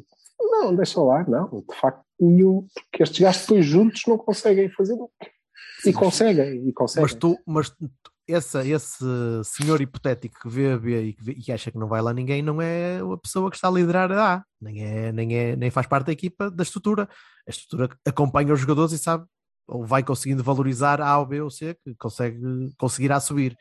[0.40, 4.96] Não, deixa lá, não, de facto, nenhum, porque estes gajos depois juntos não conseguem fazer.
[5.84, 7.02] E conseguem, e conseguem.
[7.02, 7.72] Mas tu, mas
[8.28, 9.04] essa, esse
[9.44, 12.12] senhor hipotético que vê a B e que, vê- e acha que não vai lá
[12.12, 15.56] ninguém, não é a pessoa que está a liderar a A, nem, é, nem, é,
[15.56, 17.08] nem faz parte da equipa da estrutura.
[17.46, 19.24] A estrutura acompanha os jogadores e sabe,
[19.66, 22.38] ou vai conseguindo valorizar A ou B ou C, que consegue,
[22.78, 23.56] conseguirá subir.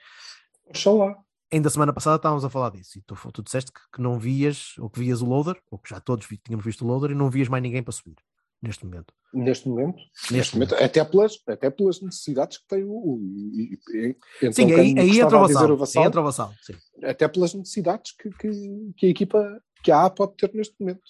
[0.65, 1.15] Deixa lá.
[1.51, 4.73] Ainda semana passada estávamos a falar disso e tu, tu disseste que, que não vias,
[4.79, 7.15] ou que vias o loader, ou que já todos vi- tínhamos visto o loader e
[7.15, 8.17] não vias mais ninguém para subir
[8.61, 9.13] neste momento.
[9.33, 12.91] Neste momento, Neste neste momento, até pelas, até pelas necessidades que tem o.
[12.91, 13.21] o
[13.53, 15.77] e- e- então, Sim, aí, aí entra o Vassal.
[15.77, 16.53] Vassal, entra o Vassal,
[17.03, 18.49] até pelas necessidades que, que,
[18.97, 21.03] que a equipa, que a A pode ter neste momento.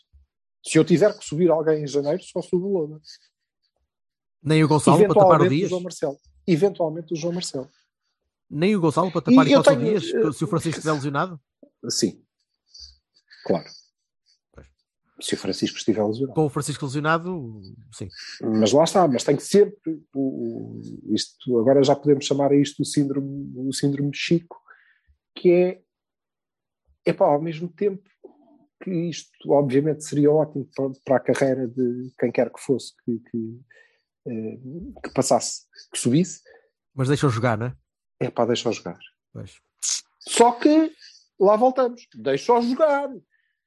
[0.66, 3.02] Se eu tiver que subir alguém em janeiro, só subo o Loda.
[4.44, 5.70] Nem o Gonçalo para tapar o o Dias.
[5.70, 6.18] João Marcelo.
[6.46, 7.70] Eventualmente o João Marcelo.
[8.50, 11.40] Nem o Gonçalo para tapar E o tenho, Dias, eh, se o Francisco estiver lesionado.
[11.90, 12.24] Sim.
[13.46, 13.66] Claro.
[14.54, 14.68] Pois.
[15.22, 16.34] Se o Francisco estiver lesionado.
[16.34, 17.62] Com o Francisco lesionado,
[17.94, 18.08] sim.
[18.42, 19.76] Mas lá está, mas tem que ser
[20.14, 20.80] o,
[21.14, 24.58] isto, agora já podemos chamar a isto o síndrome, o síndrome de Chico,
[25.36, 25.82] que é
[27.06, 28.04] epá, ao mesmo tempo
[28.84, 33.20] que isto obviamente seria ótimo para, para a carreira de quem quer que fosse que,
[33.20, 33.60] que,
[34.28, 34.60] eh,
[35.04, 36.42] que passasse, que subisse,
[36.94, 37.76] Mas deixa-o jogar, não é?
[38.20, 38.98] É pá, deixa-o jogar.
[39.34, 39.56] Pois.
[40.20, 40.92] Só que
[41.40, 43.10] lá voltamos, deixa-o jogar.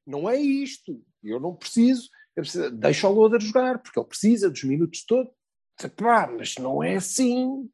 [0.07, 1.03] Não é isto.
[1.23, 2.09] Eu não preciso.
[2.37, 5.33] Eu preciso deixa o Loader jogar, porque ele precisa dos minutos todos.
[5.97, 7.69] Pá, mas não é assim.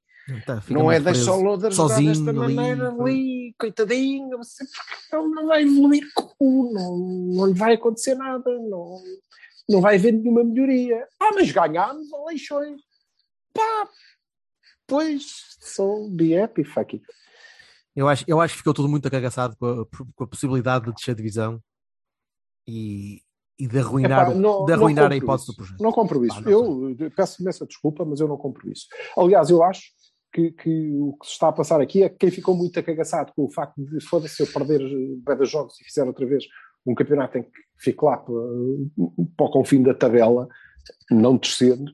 [0.45, 1.43] Tá, não é deixar o preso.
[1.45, 3.03] Loader jogar sozinho desta ali, maneira pá.
[3.03, 4.39] ali, coitadinho.
[4.39, 4.65] Você,
[5.13, 8.51] ele não vai evoluir, com- não, não lhe vai acontecer nada.
[8.51, 9.03] Não,
[9.69, 11.07] não vai haver nenhuma melhoria.
[11.21, 12.81] Ah, mas ganhámos a leixões.
[13.55, 13.89] Pá,
[14.87, 17.07] pois, sou be happy, fuck it.
[17.95, 20.93] Eu acho, eu acho que ficou tudo muito acagaçado com a, com a possibilidade de
[20.93, 21.61] descer a divisão
[22.69, 23.23] e,
[23.59, 25.53] e de arruinar, Epá, não- de arruinar a hipótese isso.
[25.53, 25.83] do projeto.
[25.83, 26.41] Não compro isso.
[26.43, 26.51] Não
[26.91, 28.87] eu peço imensa desculpa, mas eu não compro isso.
[29.17, 29.83] Aliás, eu acho
[30.33, 33.33] que, que o que se está a passar aqui é que quem ficou muito acagaçado
[33.35, 34.81] com o facto de foda-se eu perder
[35.25, 36.45] bem dos jogos e fizer outra vez
[36.87, 38.35] um campeonato em que fico lá para,
[39.37, 40.47] para o confim da tabela,
[41.11, 41.91] não descendo,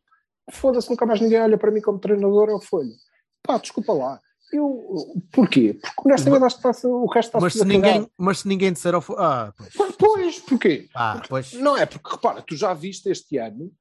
[0.51, 2.95] foda-se, nunca mais ninguém olha para mim como treinador ou folha.
[3.43, 4.21] Pá, desculpa lá.
[4.53, 5.75] Eu, porquê?
[5.81, 8.95] Porque honestamente acho que está o resto está Mas se, ninguém, mas se ninguém disser
[8.95, 9.97] ao Ah, pois.
[9.97, 10.89] Pois, porquê?
[10.95, 11.55] Ah, pois.
[11.55, 13.73] Não é, porque repara, tu já viste este ano,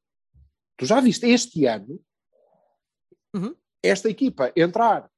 [0.78, 2.00] tu já viste este ano,
[3.34, 3.56] Uhum.
[3.84, 5.10] esta equipa entrar,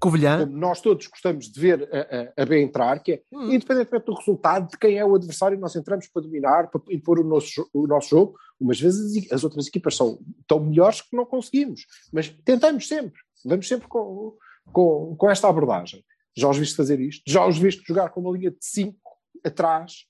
[0.00, 3.52] Covilhã, nós todos gostamos de ver a, a, a B entrar, que é, Uhum.
[3.52, 7.24] independentemente do resultado, de quem é o adversário, nós entramos para dominar, para impor o
[7.24, 8.36] nosso, o nosso jogo.
[8.58, 13.68] Umas vezes as outras equipas são tão melhores que não conseguimos, mas tentamos sempre, vamos
[13.68, 14.36] sempre com,
[14.72, 16.02] com, com esta abordagem.
[16.36, 18.96] Já os viste fazer isto, já os viste jogar com uma linha de 5
[19.44, 20.06] atrás,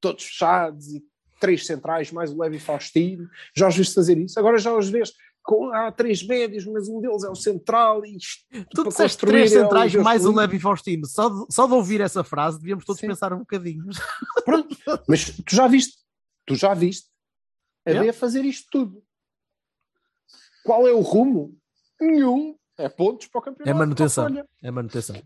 [0.00, 1.02] todos fechados e
[1.40, 4.38] três centrais, mais o Levi Faustino, já os viste fazer isso.
[4.38, 5.12] Agora já os vês
[5.42, 9.52] com há três médios, mas um deles é o central e isto tu disseste três
[9.52, 10.42] é centrais Deus mais o livre.
[10.42, 11.06] Levi Faustino.
[11.06, 13.08] Só de, só de ouvir essa frase devíamos todos Sim.
[13.08, 13.84] pensar um bocadinho.
[14.44, 14.76] Pronto,
[15.08, 15.98] mas tu já viste,
[16.46, 17.08] tu já viste
[17.86, 18.00] a É.
[18.00, 19.02] B fazer isto tudo.
[20.64, 21.56] Qual é o rumo?
[22.00, 22.56] Nenhum.
[22.78, 23.70] É pontos para o campeonato.
[23.70, 24.46] É manutenção.
[24.62, 25.16] É manutenção.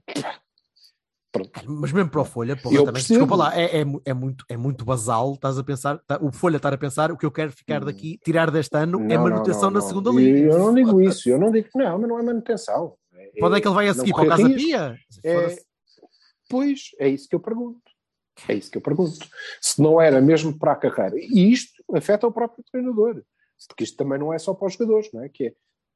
[1.38, 1.70] Pronto.
[1.70, 3.20] Mas mesmo para o Folha, porra, também, percebo.
[3.20, 5.34] desculpa lá, é, é, é muito, é muito basal.
[5.34, 8.18] Estás a pensar, tá- o Folha estar a pensar o que eu quero ficar daqui,
[8.24, 9.06] tirar deste ano é Hum.
[9.08, 9.86] Não, não, manutenção não, na não.
[9.88, 10.38] segunda E liga.
[10.52, 12.94] Eu não digo isso, eu não digo que não, mas não é manutenção.
[13.38, 14.48] Pode é que ele vai a seguir para o Casa.
[14.50, 14.98] Pia?
[15.24, 15.56] É,
[16.48, 17.80] pois, é isso que eu pergunto.
[18.48, 19.26] É isso que eu pergunto.
[19.60, 21.16] Se não era mesmo para a carreira.
[21.18, 23.22] E isto afeta o próprio treinador.
[23.68, 25.28] Porque isto também não é só para os jogadores, não é?
[25.30, 25.54] Que é,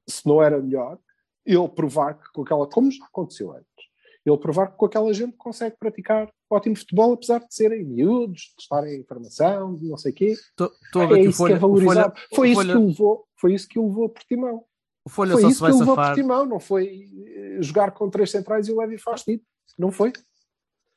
[0.09, 0.99] se não era melhor,
[1.45, 3.80] ele provar que com aquela, como já aconteceu antes,
[4.27, 8.63] ele provar que com aquela gente consegue praticar ótimo futebol, apesar de serem miúdos, de
[8.63, 10.35] estarem em formação, de não sei o quê.
[10.57, 12.15] Tô- tô a É isso que é Folha- valorizado.
[12.35, 14.65] Foi isso que o levou, foi isso que o levou a Portimão.
[15.07, 16.15] O Folha Foi só isso se vai que levou por safar.
[16.17, 19.45] timão, não foi eh, jogar com três centrais e o Levi faz tipo.
[19.79, 20.13] Não foi?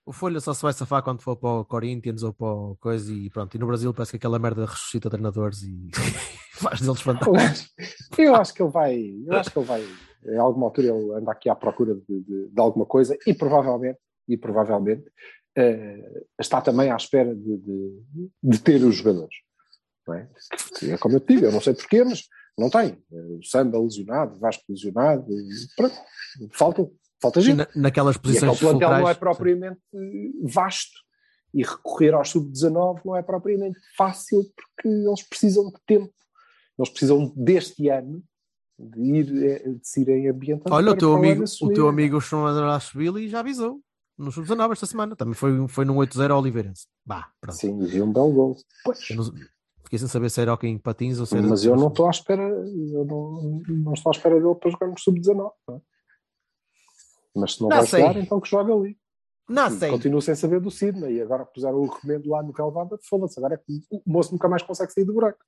[0.05, 3.13] O Folha só se vai safar quando for para o Corinthians ou para o coisa
[3.13, 3.55] e pronto.
[3.55, 5.89] E no Brasil parece que aquela merda ressuscita treinadores e
[6.59, 7.73] faz deles fantásticos.
[8.17, 9.83] eu acho que ele vai, eu acho que ele vai,
[10.25, 13.97] em alguma altura ele anda aqui à procura de, de- de alguma coisa e provavelmente,
[14.27, 15.05] e provavelmente
[15.55, 18.01] eh, está também à espera de, de-
[18.43, 19.35] de ter os jogadores.
[20.09, 20.27] É?
[20.91, 22.23] É como eu te digo, eu não sei porquê, mas
[22.57, 23.01] não tem.
[23.09, 25.25] Eh, O Samba lesionado, o Vasco lesionado,
[25.77, 25.95] pronto,
[26.51, 26.89] falta,
[27.23, 27.57] falta E gente.
[27.57, 31.01] na- naquelas E posições plantel não é fulcrais, propriamente eh, vasto.
[31.55, 36.11] E recorrer ao sub-19 não é propriamente fácil porque eles precisam de tempo.
[36.79, 38.23] Eles precisam deste ano
[38.79, 40.75] de ir eh, de se irem ambientando.
[40.75, 43.79] Olha, o teu amigo, o teu amigo João Andrashvili já avisou
[44.17, 45.15] no Sub-19 esta semana.
[45.15, 46.87] Também foi, foi num 8-0 ao Oliveirense.
[47.05, 47.55] Bah, pronto.
[47.57, 48.57] Sim, e um belo gol.
[48.83, 49.09] Pois.
[49.11, 49.31] Eu não-
[49.83, 51.45] fiquei sem saber se era aqui em patins ou se era.
[51.45, 54.87] Mas eu não estou à espera, eu não, não estou à espera dele para jogar
[54.87, 55.51] no sub-19.
[57.35, 58.01] Mas se não, Não vai sei.
[58.01, 58.97] jogar, então que joga ali.
[59.49, 59.89] Não E sei.
[59.89, 61.15] Continuo sem saber do Sidney.
[61.15, 63.39] E agora que puseram o remendo lá no relevado, foda-se.
[63.39, 65.39] Agora é que o moço nunca mais consegue sair do buraco.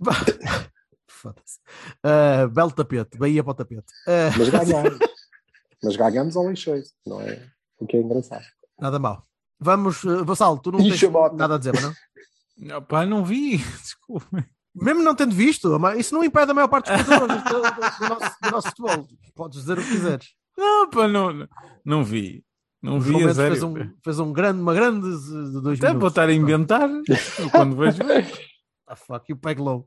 [1.06, 1.60] Foda-se.
[2.02, 3.84] Ah, belo tapete, Bahia para o tapete.
[4.08, 4.98] Ah, Mas ganhamos.
[5.82, 7.48] Mas ganhamos ao lixeiro, não é?
[7.78, 8.44] O que é engraçado.
[8.80, 9.26] nada mal.
[9.60, 11.00] Vamos, uh, Vassal, tu não tens
[11.34, 11.92] nada a dizer, não?
[12.56, 13.58] Não, pá, não vi.
[13.82, 14.26] Desculpa.
[14.74, 15.68] Mesmo não tendo visto,
[15.98, 19.06] isso não impede a maior parte dos espectadores do, do- do nosso, do nosso futebol.
[19.34, 20.28] Podes dizer o que quiseres.
[20.56, 21.46] Não, pá, não,
[21.84, 22.44] não, vi.
[22.82, 23.52] Não O vi, a sério.
[23.52, 26.08] fez, um, fez um grande, uma grande de dois Até para minutos.
[26.08, 26.88] estar a inventar,
[27.38, 27.98] eu quando vejo.
[28.88, 29.86] Ah, fuck, you peg low.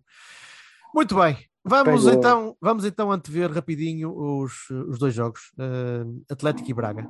[0.94, 1.38] Muito bem.
[1.64, 5.52] Vamos então, vamos então antever rapidinho os, os dois jogos.
[5.60, 7.08] eh, Atlético e Braga.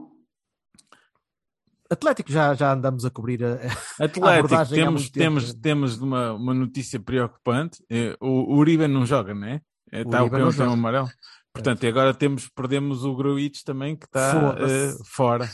[1.89, 5.23] Atlético já, já andamos a cobrir a, a Atlético, abordagem há temos, muito tempo.
[5.23, 7.83] temos, temos uma, uma notícia preocupante.
[7.89, 9.61] Eh, O, o Uribe não joga, não é?
[9.91, 10.71] Eh, Está o Uribe não pé joga.
[10.71, 11.09] amarelo.
[11.53, 14.99] Portanto, e agora temos, perdemos o Gruitch também, que está Foda-se.
[15.01, 15.49] eh, fora.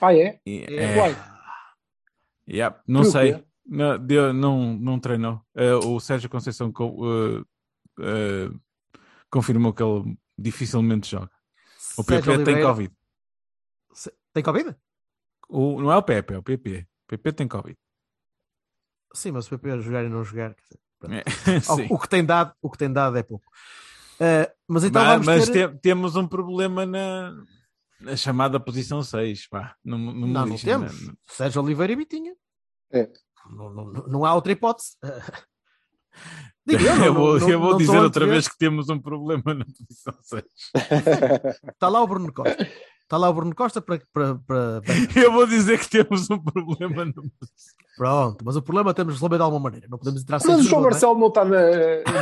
[0.00, 0.40] Ah, é?
[0.44, 0.98] E, É.
[1.10, 1.16] é,
[2.48, 3.42] yeah, não sei.
[3.64, 5.40] Não, deu- não, não treinou.
[5.54, 7.44] Eh, o Sérgio Conceição co-
[8.00, 8.50] eh,
[9.30, 11.30] confirmou que ele dificilmente joga.
[11.96, 12.92] O PP tem Covid.
[14.34, 14.76] Tem Covid?
[15.52, 16.86] O, não é o Pepe, é o PP.
[17.04, 17.76] O PP tem Covid.
[19.14, 20.54] Sim, mas o PP a jogar e não jogar.
[20.54, 20.80] dizer.
[21.10, 21.22] É,
[21.92, 23.44] o, que tem dado, o que tem dado é pouco.
[24.18, 25.70] Eh, mas então mas vamos mas ter...
[25.74, 27.34] te- temos um problema na,
[28.00, 29.48] na chamada posição 6.
[29.48, 29.76] Pá.
[29.84, 31.06] Não, não, Não, temos.
[31.06, 32.34] não- Sérgio Oliveira e Bitinha.
[32.90, 33.10] É.
[33.50, 34.96] Não, não, não- há outra hipótese.
[36.64, 38.98] Digo eu, não- eu vou, não- eu vou não dizer outra vez que temos um
[39.00, 40.44] problema na posição 6.
[41.72, 42.56] Está lá o Bruno Costa.
[43.12, 46.38] Está lá o Bruno Costa para, para, para- para- Eu vou dizer que temos um
[46.38, 47.12] problema na
[47.94, 49.86] Pronto, mas o problema temos de resolver de alguma maneira.
[49.90, 50.84] Não podemos entrar sem Mas o João é?
[50.84, 51.60] Marcelo não está na,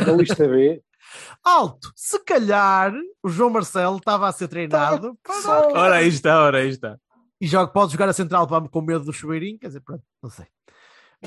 [0.05, 0.83] na lista B.
[1.45, 1.93] Alto!
[1.95, 2.91] Se calhar
[3.23, 6.97] o João Marcelo estava a ser treinado Só- Ora, aí está, ora, aí está.
[7.39, 9.57] e joga, pode jogar a central para, com medo do chuveirinho.
[9.59, 10.45] Quer dizer, pronto, não sei.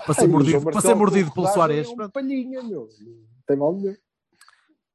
[0.04, 1.88] Para ser Ai, mordido, para ser mordido pelo Soares.
[1.88, 2.12] É um pronto.
[2.12, 2.86] palhinha, meu.
[3.00, 3.96] Não tem mal nenhum.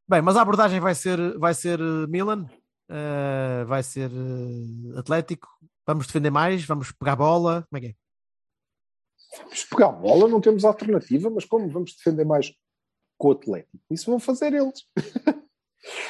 [0.07, 2.45] Bem, mas a abordagem vai ser, vai ser eh, Milan,
[2.90, 5.48] eh, vai ser eh, Atlético.
[5.86, 7.66] Vamos defender mais, vamos pegar bola.
[7.70, 7.96] Como é que é?
[9.44, 12.52] Vamos pegar bola, não temos alternativa, mas como vamos defender mais
[13.18, 13.78] com o Atlético?
[13.92, 14.86] Isso vão fazer eles.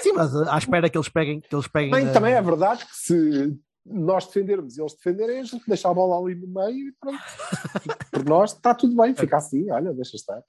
[0.02, 1.42] Sim, mas eh, à espera que eles peguem.
[1.42, 5.44] Que eles peguem Bem, também é verdade que se nós defendermos e eles defenderem, a
[5.44, 7.20] gente deixa a bola ali no meio e pronto.
[8.12, 10.42] Por nós está tudo bem, fica assim, olha, deixa estar.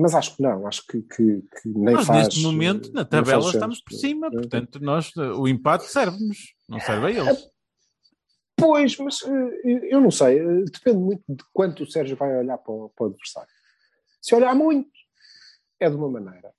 [0.00, 2.24] Mas acho que não, acho que, que, que nem Nós, faz.
[2.24, 4.30] neste momento, na nem tabela, estamos por cima.
[4.30, 7.48] Portanto, nós, o empate serve-nos, não serve a eles.
[8.56, 12.56] Pois, mas eh, eu não sei, eh, depende muito de quanto o Sérgio vai olhar
[12.58, 13.50] para o, para o adversário.
[14.22, 14.90] Se olhar muito,
[15.80, 16.52] é de uma maneira.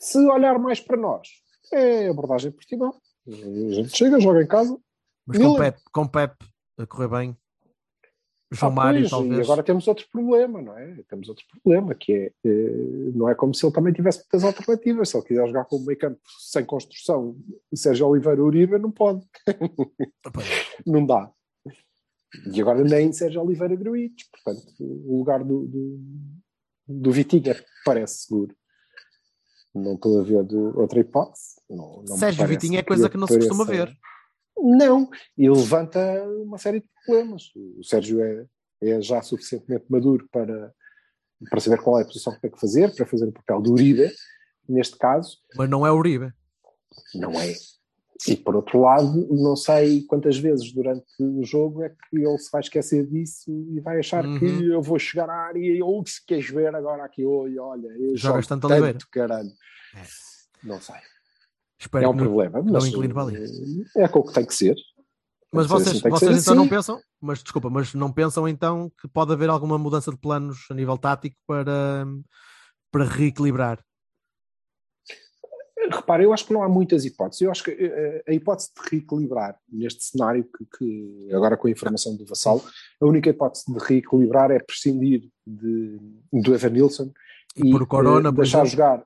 [0.00, 1.28] Se olhar mais para nós,
[1.72, 3.00] é abordagem por timão.
[3.26, 4.76] A gente chega, joga em casa.
[5.26, 5.56] Mas com.
[5.56, 6.34] Pep, com Pep
[6.78, 7.36] a correr bem.
[8.50, 9.38] João Ah, Mário, pois, talvez.
[9.38, 11.02] E agora temos outro problema, não é?
[11.08, 15.08] Temos outro problema, que é, eh, não é como se ele também tivesse muitas alternativas.
[15.08, 17.36] Se ele quiser jogar com o meio campo sem construção,
[17.74, 19.26] Sérgio Oliveira Uribe, não pode.
[20.32, 20.46] Pois.
[20.86, 21.30] não dá.
[22.52, 26.00] E agora nem Sérgio Oliveira Gruites, portanto, o lugar do, do,
[26.86, 28.54] do Vitinha parece seguro.
[29.74, 31.60] Não estou a ver outra hipótese.
[31.68, 33.94] Não, não Sérgio Vitinha é coisa que não se costuma ver.
[34.60, 36.00] Não, e levanta
[36.42, 37.50] uma série de problemas.
[37.78, 38.46] O Sérgio é,
[38.82, 40.72] é já suficientemente maduro para,
[41.50, 43.72] para saber qual é a posição que tem que fazer, para fazer o papel do
[43.72, 44.10] Uribe,
[44.68, 46.32] neste caso, Mas não é Uribe.
[47.14, 47.54] não é.
[48.26, 52.50] E por outro lado, não sei quantas vezes durante o jogo é que ele se
[52.50, 54.38] vai esquecer disso e vai achar Uhum.
[54.40, 57.86] que eu vou chegar à área e ou se queres ver agora aqui, oi, olha,
[57.96, 58.98] eu Jogas tanto Oliveira.
[59.12, 59.50] caralho.
[59.94, 60.02] É.
[60.66, 60.96] Não sei.
[61.80, 63.36] Espero é um que não- problema, não mas incline para ali.
[63.96, 64.76] eh, é com o que tem que ser.
[65.52, 66.70] Mas vocês, assim, vocês então não assim.
[66.70, 70.74] pensam, mas desculpa, mas não pensam então que pode haver alguma mudança de planos a
[70.74, 72.04] nível tático para,
[72.92, 73.80] para reequilibrar?
[75.90, 77.40] Repara, eu acho que não há muitas hipóteses.
[77.40, 81.70] Eu acho que eh, a hipótese de reequilibrar neste cenário, que, que agora com a
[81.70, 82.62] informação do Vassal,
[83.00, 85.98] a única hipótese de reequilibrar é prescindir de,
[86.32, 87.12] do Evan Nilsson
[87.56, 89.02] E pôr o Corona, eh, por deixar jogar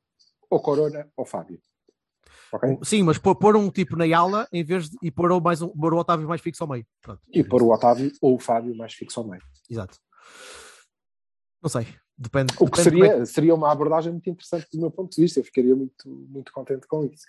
[0.50, 1.60] ou Corona ou Fábio.
[2.52, 2.78] Ok?
[2.82, 5.62] Sim, mas pôr, pôr um tipo na ala em vez de e pôr o, mais
[5.62, 6.86] um, pôr o Otávio mais fixo ao meio.
[7.00, 7.20] Pronto.
[7.32, 9.42] E pôr o Otávio ou o Fábio mais fixo ao meio.
[9.70, 9.96] Exato.
[11.62, 11.86] Não sei.
[12.16, 12.52] Depende.
[12.60, 15.22] O que depende como é seria, seria uma abordagem muito interessante do meu ponto de
[15.22, 15.40] vista.
[15.40, 17.24] Eu ficaria muito, muito contente com isso.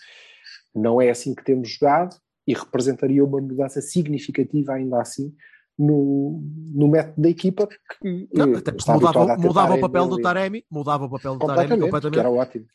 [0.75, 2.15] Não é assim que temos jogado
[2.45, 5.33] e representaria uma mudança significativa ainda assim
[5.77, 6.41] no,
[6.73, 10.21] no método da equipa que Não, eh, mudava, mudava o papel do.
[10.21, 12.13] Taremi, mudava o papel do Taremi completamente, completamente.
[12.13, 12.65] que era ótimo.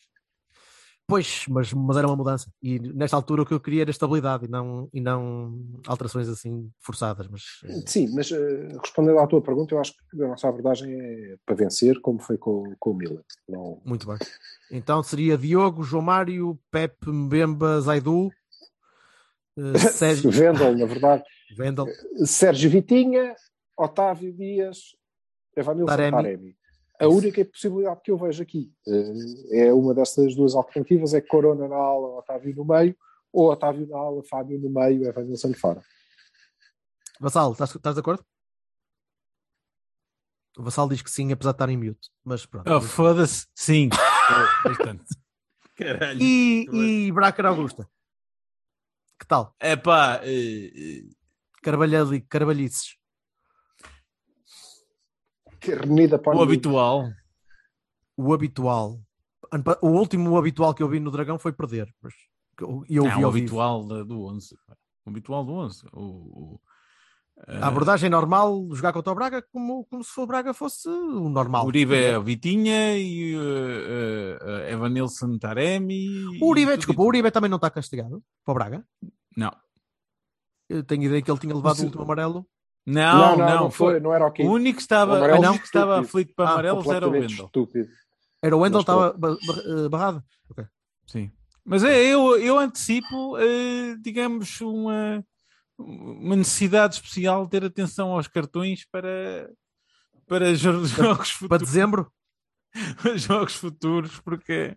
[1.09, 2.53] Pois, mas, mas era uma mudança.
[2.63, 6.71] E nesta altura o que eu queria era estabilidade e não, e não alterações assim
[6.79, 7.27] forçadas.
[7.29, 10.93] Mas eh, Sim, mas eh, respondendo à tua pergunta, eu acho que a nossa abordagem
[10.93, 13.23] é para vencer, como foi com, com o Milan.
[13.49, 14.19] Não, muito bem.
[14.71, 18.31] Então seria Diogo, João Mário, Pepe, Mbemba, Zaidu,
[19.57, 21.25] eh, Sérgio Vendel, na verdade,
[21.57, 21.87] Vendel.
[22.27, 23.35] Sérgio Vitinha,
[23.75, 24.95] Otávio Dias,
[25.57, 26.17] Evanilson Taremi.
[26.17, 26.57] Taremi.
[27.01, 31.69] A única possibilidade que eu vejo aqui eh, é uma dessas duas alternativas: é Corona
[31.69, 32.97] na ala, Otávio no meio,
[33.33, 35.83] ou Otávio na ala, Fábio no meio, Evanilson fora.
[37.21, 38.25] Vassal, estás, estás de acordo?
[40.57, 42.11] O Vassal diz que sim, apesar de estar em mute.
[42.25, 42.69] Mas pronto.
[42.73, 43.47] Oh, foda-se.
[43.55, 43.89] Sim.
[45.79, 45.85] É.
[45.85, 46.21] Caralho.
[46.21, 46.67] E,
[47.07, 47.89] e Bracker Augusta?
[49.19, 49.55] Que tal?
[49.59, 50.21] É pá.
[50.23, 51.09] eh,
[51.63, 52.99] Carvalhali, Carvalhices.
[55.61, 57.09] Que renida para o habitual.
[58.17, 58.99] O habitual.
[59.81, 61.93] O último habitual que eu vi no Dragão foi perder.
[62.03, 62.13] Mas
[62.61, 63.39] eu, Não, vi o vivo.
[63.39, 64.57] habitual da- do 11.
[64.67, 64.77] pá.
[65.07, 65.85] O habitual do 11.
[65.93, 66.61] O, o,
[67.47, 71.29] eh, A abordagem normal, jogar contra o Braga como, como se o Braga fosse o
[71.31, 71.65] normal.
[71.67, 76.27] Uribe é o Vitinha e uh, uh, Evanilson Taremi.
[76.43, 78.85] O Uribe, desculpa, o Uribe também não está castigado para o Braga.
[79.37, 79.53] Não.
[80.69, 82.47] Eu tenho ideia que ele tinha levado o último amarelo.
[82.91, 84.01] Não, não, foi, foi.
[84.01, 84.47] não era ok.
[84.47, 87.11] O único que estava, O o único que estava aflito para Ah, amarelos era o
[87.11, 87.45] Wendel.
[87.47, 87.89] estúpido.
[88.43, 89.17] Era o Wendel, estava
[89.85, 90.25] eh, barrado.
[91.07, 91.31] Sim.
[91.65, 95.23] Mas é, eu, eu antecipo, eh, digamos, uma,
[95.79, 99.51] uma necessidade especial de ter atenção aos cartões para,
[100.27, 102.13] para jo- jogos Para futuros, dezembro,
[103.17, 104.77] jogos futuros, porque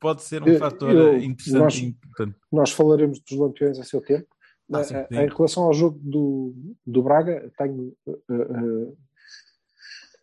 [0.00, 2.36] pode ser um fator eu- interessante nós- e importante.
[2.50, 4.26] Nós falaremos dos lampiões a seu tempo.
[4.72, 5.16] Ah, sim, eh, sim.
[5.16, 6.54] Em relação ao jogo do,
[6.84, 8.92] do Braga, tenho eh, eh,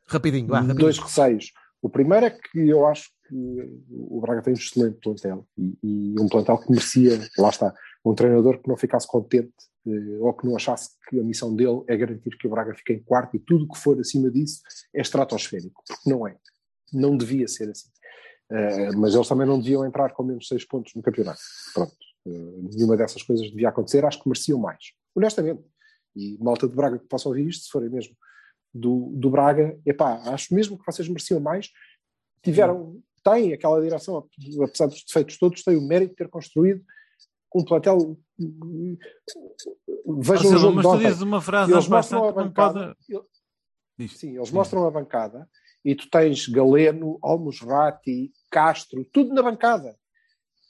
[0.06, 0.80] rapidinho, rapidinho.
[0.80, 1.52] dois receios.
[1.82, 3.36] O primeiro é que eu acho que
[3.90, 7.74] o Braga tem um excelente plantel e, e um plantel que merecia, lá está,
[8.06, 9.54] um treinador que não ficasse contente
[9.88, 12.94] eh, ou que não achasse que a missão dele é garantir que o Braga fique
[12.94, 14.62] em quarto e tudo o que for acima disso
[14.94, 16.38] é estratosférico, porque não é.
[16.92, 17.90] Não devia ser assim.
[18.98, 21.40] Mas eles também não deviam entrar com menos seis pontos no campeonato.
[21.74, 21.96] Pronto.
[22.26, 24.94] Nenhuma dessas coisas devia acontecer, acho que mereciam mais.
[25.16, 25.64] Honestamente.
[26.16, 28.16] E malta de Braga que possa ouvir isto, se forem mesmo
[28.74, 31.70] do, do Braga, epá, acho mesmo que vocês mereciam mais.
[32.42, 34.28] Tiveram, têm aquela direção,
[34.64, 36.84] apesar dos defeitos todos, têm o mérito de ter construído
[37.56, 38.18] um plantel.
[40.06, 42.98] Vejam Marcelo, o jogo mas tu dizes uma frase Eles mostram a bancada.
[43.08, 44.10] pode...
[44.10, 45.48] Sim, eles mostram a bancada
[45.86, 49.98] e tu tens Galeno, Almusrati, Castro, tudo na bancada.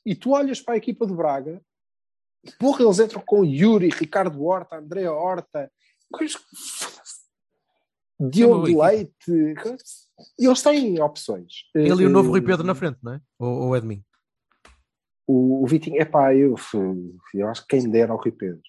[0.05, 1.61] E tu olhas para a equipa do Braga,
[2.59, 5.71] porra, eles entram com Yuri, Ricardo Horta, André Horta,
[6.11, 6.41] coisas-
[8.19, 9.31] Diogo Leite,
[10.39, 11.53] e eles têm opções.
[11.75, 13.21] Ele e o novo Rui Eh, Pedro na frente, não é?
[13.39, 14.03] Ou o Edmin.
[15.27, 16.55] O, o Vitinho, epá, eu,
[17.33, 18.61] eu acho que quem dera ao Rui Pedro.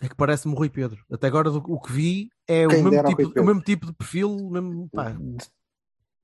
[0.00, 1.04] É que parece-me o Rui Pedro.
[1.10, 3.92] Até agora do- o que vi é o mesmo, tipo, Rui o mesmo tipo de
[3.92, 5.16] perfil, o mesmo, pá,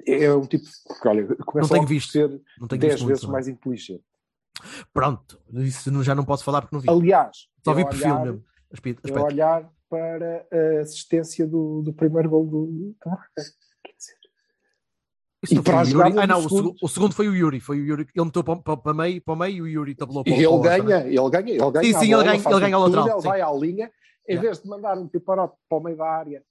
[0.06, 0.64] É um tipo
[1.00, 2.12] que, olha, Não começa tenho logo por visto.
[2.12, 2.28] ser
[2.58, 3.32] não tenho 10 visto vezes não é?
[3.32, 4.04] mais inteligente.
[4.92, 6.88] Pronto, isso não- já não posso falar porque não vi.
[6.90, 8.44] Aliás, Só vi perfil olhar- mesmo.
[8.72, 9.26] Aspecto, aspecto.
[9.26, 12.94] olhar para a assistência do, do primeiro gol do
[15.42, 16.18] Isso e para a o Yuri.
[16.18, 16.74] Ah, não, o, segundo.
[16.82, 17.60] o segundo foi o Yuri.
[17.60, 18.06] Foi o Yuri.
[18.14, 20.38] Ele meteu para, para, para, meio, para meio e o Yuri tabulou para E o
[20.38, 21.06] ele outro, ganha, não é?
[21.08, 21.84] ele ganha, ele ganha.
[21.84, 23.28] Sim, sim, ele bola, ganha- faz ele ganha o ao lateral, sim.
[23.28, 23.86] vai à linha,
[24.26, 24.48] em Yeah.
[24.48, 26.42] vez de mandar um piparote para o meio da área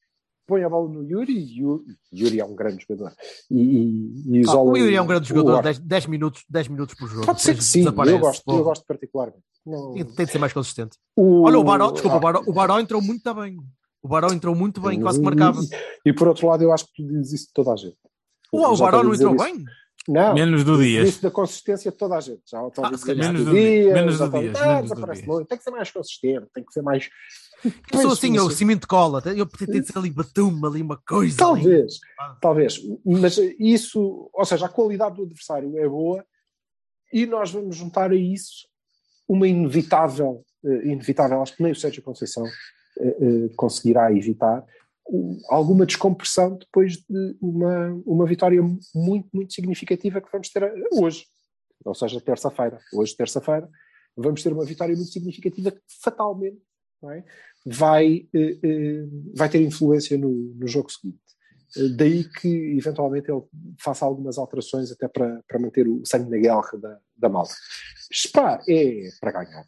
[0.46, 3.14] põe a bola no Yuri e Yuri, Yuri é um grande jogador.
[3.50, 5.64] E, e, e Ah, isola o Yuri é um grande jogador, Orc.
[5.64, 7.26] 10, 10 minutos, 10 minutos por jogo.
[7.26, 9.44] Pode ser que sim, eu gosto, Pô, eu gosto particularmente.
[9.66, 10.98] Não- Tem de ser mais consistente.
[11.16, 13.58] o- Olha, o Baró, desculpa, ah, o Baró, o Baró entrou muito bem.
[14.02, 15.62] O Baró entrou muito bem, quase que marcava.
[16.06, 17.96] E, e por outro lado, eu acho que tu dizes isso de toda a gente.
[18.54, 19.44] Uau, o Baró não entrou isso.
[19.46, 19.64] bem?
[20.06, 21.08] Não, Menos do Dias.
[21.08, 22.42] Isso da consistência de toda a gente.
[22.52, 25.48] Já Ah, Menos do Dias, menos do estou a- Dias, Ah, menos do Dias.
[25.48, 27.10] Tem que ser mais consistente, tem que ser mais.
[27.92, 29.22] Eu sou Mas- assim, eu mas- cimento de cola.
[29.36, 31.46] Eu preciso de ser ali batume, ali uma coisa.
[31.48, 31.62] ali.
[31.64, 32.38] Talvez, Ah.
[32.42, 32.82] talvez.
[33.06, 36.26] Mas isso, ou seja, a qualidade do adversário é boa
[37.12, 38.68] e nós vamos juntar a isso
[39.28, 42.46] uma inevitável, eh, inevitável, acho que nem o Sérgio Conceição
[43.00, 44.66] eh, eh, conseguirá evitar,
[45.10, 48.62] um, alguma descompressão depois de uma, uma vitória
[48.94, 51.26] muito, muito significativa que vamos ter hoje,
[51.86, 52.80] ou seja, terça-feira.
[52.94, 53.70] Hoje, terça-feira,
[54.16, 56.62] vamos ter uma vitória muito significativa que fatalmente
[57.02, 57.24] não é?
[57.66, 59.06] Vai, eh, eh,
[59.36, 61.20] vai ter influência no, no jogo seguinte.
[61.78, 63.42] Eh, Daí que, eventualmente, ele
[63.80, 67.54] faça algumas alterações até para, para manter o sangue na guerra da, da malta.
[68.12, 69.66] Spa é para ganhar.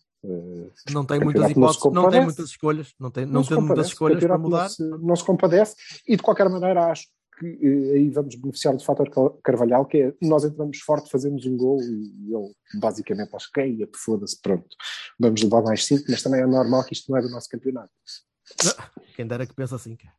[0.91, 2.93] Não tem muitas campeonato não hipóteses, não tem muitas escolhas.
[3.00, 4.64] Não tem, não não tem muitas escolhas para mudar.
[4.64, 5.76] Não se, não se compadece
[6.08, 7.08] e, de qualquer maneira, acho
[7.38, 9.10] que eh, aí vamos beneficiar do fator
[9.44, 13.68] Carvalhal, que é nós entramos forte, fazemos um gol e ele basicamente acho que é,
[13.68, 14.68] e foda-se, pronto.
[15.20, 17.92] Vamos levar mais cinco, mas também é normal que isto não é do nosso campeonato.
[19.16, 20.14] Quem dera que pensa assim, cara.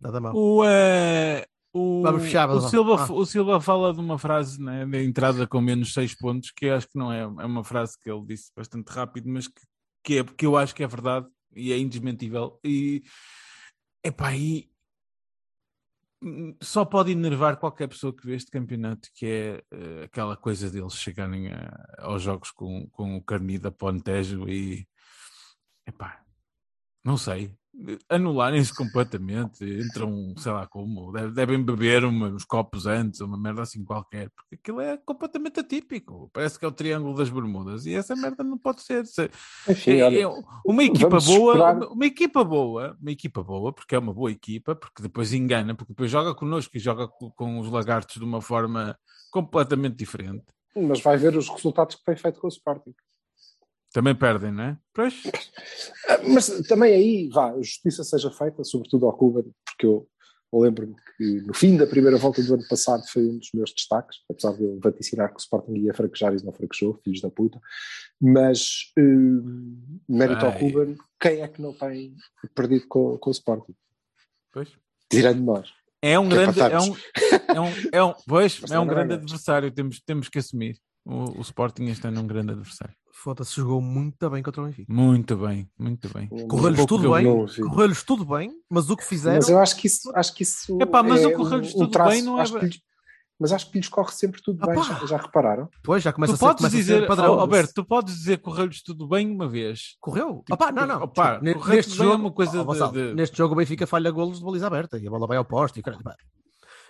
[0.00, 0.34] Nada mal.
[0.34, 2.60] O, eh, o, Vamos fechar, o.
[2.60, 3.12] Silva, Ah.
[3.12, 6.74] o Silva fala de uma frase né, de entrada com menos 6 pontos, que eu
[6.74, 9.62] acho que não é, é uma frase que ele disse bastante rápido, mas que,
[10.04, 12.58] que, é, que eu acho que é verdade e é indesmentível.
[12.64, 13.02] E,
[14.04, 14.71] epá, e
[16.62, 20.94] só pode enervar qualquer pessoa que vê este campeonato, que é eh, aquela coisa deles
[20.94, 24.86] chegarem a- aos jogos com, com o carni da Pontejo e
[25.86, 26.24] epá,
[27.04, 27.52] não sei,
[28.08, 33.62] anularem-se completamente, entram, sei lá como, deve- devem beber uma- uns copos antes, uma merda
[33.62, 37.94] assim qualquer, porque aquilo é completamente atípico, parece que é o Triângulo das Bermudas, e
[37.94, 39.06] essa merda não pode ser.
[39.06, 39.30] Se-
[39.68, 40.28] Enfim, é- olha, é
[40.66, 44.74] uma equipa boa, uma, uma equipa boa, uma equipa boa, porque é uma boa equipa,
[44.74, 48.40] porque depois engana, porque depois joga connosco e joga co- com os lagartos de uma
[48.42, 48.96] forma
[49.30, 50.44] completamente diferente.
[50.74, 52.94] mas vai ver os resultados que tem feito com o Sporting.
[53.92, 54.78] Também perdem, não é?
[54.94, 55.22] Pois.
[56.08, 60.08] Ah, Mas também aí, vá, a justiça seja feita, sobretudo ao Cuba, porque eu
[60.52, 64.18] lembro-me que no fim da primeira volta do ano passado foi um dos meus destaques,
[64.30, 67.60] apesar de eu vaticinar que o Sporting ia fraquejar e não fraquejou, filhos da puta,
[68.20, 69.02] mas eh,
[70.08, 70.58] mérito ao Ai.
[70.58, 72.14] Cuba, quem é que não tem
[72.54, 73.74] perdido com, com o Sporting?
[74.52, 74.68] Pois.
[75.10, 75.70] Tirando nós.
[76.02, 76.96] É um Que grande, é um,
[77.54, 80.76] é um, é um, pois, é um não grande adversário, temos, temos que assumir.
[81.04, 82.94] O, o Sporting este ano é um grande adversário.
[83.14, 84.90] Foda-se, jogou muito bem contra o Benfica.
[84.92, 86.28] Muito bem, muito bem.
[86.48, 87.26] Correu-lhes tudo bem,
[87.68, 89.36] correu-lhes tudo bem, mas o que fizeram.
[89.36, 91.80] Mas eu acho que isso, acho que isso Epá, mas é o correr-lhes um- um
[91.82, 92.80] tudo traço, bem não é lhes-
[93.38, 94.82] mas acho que lhes corre sempre tudo bem, Opá.
[95.00, 95.68] já, já repararam?
[95.76, 97.32] Depois já começa Tu a ser, podes começa a dizer, ser padrão.
[97.34, 99.96] Al- Alberto, tu podes dizer correu-lhes tudo bem uma vez.
[100.00, 100.38] Correu?
[100.46, 101.02] Tipo, Opá, não, não.
[101.02, 103.56] opá, correr neste tudo bem é jogo, uma coisa ó, de- de- neste jogo o
[103.56, 105.80] Benfica falha golos de baliza aberta e a bola vai ao poste.
[105.80, 105.82] E,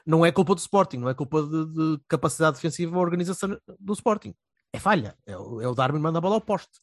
[0.06, 3.92] não é culpa do Sporting, não é culpa de, de capacidade defensiva ou organização do
[3.92, 4.34] Sporting.
[4.72, 5.16] É falha.
[5.26, 6.80] É o, é o Darwin manda a bola ao poste.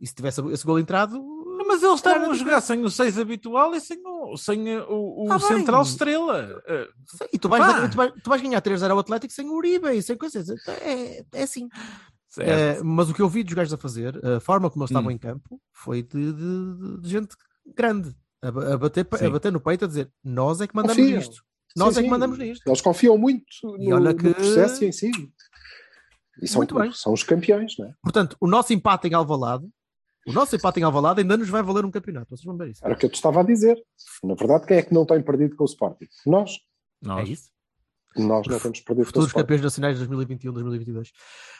[0.00, 1.20] E se tivesse esse gol entrado.
[1.66, 5.32] Mas eles estavam a jogar sem o 6 habitual e sem o, sem o, o
[5.32, 5.48] Ah, bem.
[5.48, 6.62] central estrela.
[6.66, 6.88] Eh,
[7.32, 7.88] E tu vais, Pá.
[7.88, 10.48] tu vais, tu vais ganhar 3-0 ao Atlético sem o Uribe e sem coisas.
[10.68, 11.68] É, é assim.
[12.38, 15.08] Eh, mas o que eu vi dos gajos a fazer, a forma como eles estavam
[15.08, 15.12] Hum.
[15.12, 17.34] em campo, foi de, de- de gente
[17.74, 19.26] grande a, a bater, Sim.
[19.26, 21.16] a bater no peito a dizer nós é que mandamos Confiam.
[21.18, 21.42] nisto.
[21.74, 22.10] Nós Sim, é que sim.
[22.10, 22.66] mandamos nisto.
[22.66, 23.44] Eles confiam muito
[23.80, 25.10] E no, olha no que- processo em si.
[26.42, 26.92] E são, Muito bem.
[26.92, 27.94] são os campeões, não é?
[28.02, 29.64] Portanto, o nosso empate em Alvalade,
[30.26, 32.28] o nosso empate em Alvalade ainda nos vai valer um campeonato.
[32.30, 32.84] Vocês vão ver isso.
[32.84, 33.76] Era o que eu te estava a dizer.
[34.22, 36.06] Na verdade, quem é que não tem perdido com o Sporting?
[36.26, 36.52] Nós.
[37.04, 37.28] É Nós.
[37.28, 37.50] isso.
[38.16, 41.12] Nós não temos perdido Futuros campeões nacionais de 2021, 2022.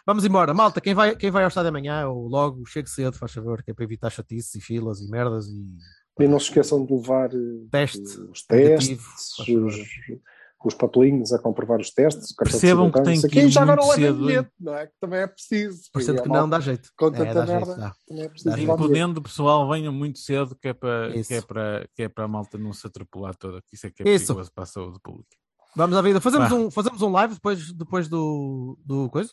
[0.06, 0.54] Vamos embora.
[0.54, 3.70] Malta, quem vai, quem vai ao estádio amanhã ou logo, chegue cedo, faz favor, que
[3.70, 7.30] é para evitar chatices e filas e merdas e E não se esqueçam de levar
[7.34, 7.38] eh,
[7.70, 8.00] teste.
[8.00, 8.98] os testes,
[9.38, 9.76] os,
[10.64, 12.34] os papelinhos a comprovar os testes.
[12.34, 14.86] Percebam que o que ir já agora cedo, bilhete, não é?
[14.86, 15.82] Que também é preciso.
[15.92, 16.90] Parecendo E a que não dá jeito.
[16.96, 17.94] Com É, tanta dá jeito, merda, dá.
[18.08, 18.88] também é preciso levar bilhete.
[18.88, 22.24] Podendo o pessoal venha muito cedo, que é, para, que, é para, que é para
[22.24, 24.26] a malta não se atropelar toda, que isso é que é Isso.
[24.28, 25.36] perigoso para a saúde pública.
[25.76, 26.20] Vamos à vida.
[26.20, 26.56] Fazemos, Vá.
[26.56, 29.30] um, fazemos um live depois, depois do, do coisa?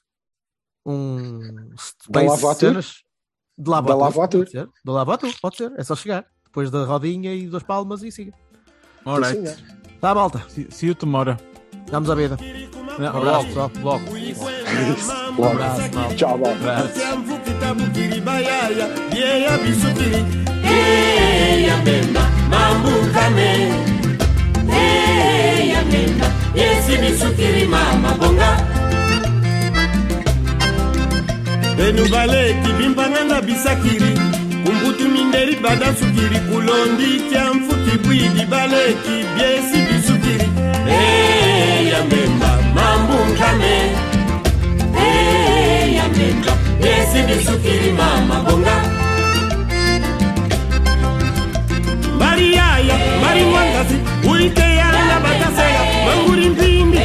[0.86, 2.56] Um Da space Lava à Tour?
[2.56, 2.96] cenas
[3.58, 4.40] de Lava Da à Tour, Lava à Tour.
[4.42, 4.70] Pode ser.
[4.84, 5.72] Da Lava à Tour, pode ser.
[5.78, 6.26] É só chegar.
[6.44, 8.34] Depois da rodinha e duas palmas e siga.
[9.06, 9.83] Alright.
[10.04, 10.44] Tá, malta.
[10.50, 11.38] See, see you tomorrow.
[11.90, 12.38] Damos a vida.
[13.00, 13.72] Um abraço, pessoal.
[13.82, 14.04] Logo.
[15.38, 16.16] Um abraço.
[16.18, 16.50] Tchau, malta.
[16.50, 17.00] Um abraço.
[34.66, 40.48] kumbutu minderi badasukiri kulondi kya mfuki bwidi baleki byesi bisukiri.
[40.90, 43.76] Hey, yambemba mambungame
[44.98, 46.52] hey, yambemba
[46.82, 48.76] byesi bisukiri mamabonga
[52.16, 53.96] mbali yaya mbali mwangasi
[54.32, 57.00] ulikeyanga bakasela manguli mpindi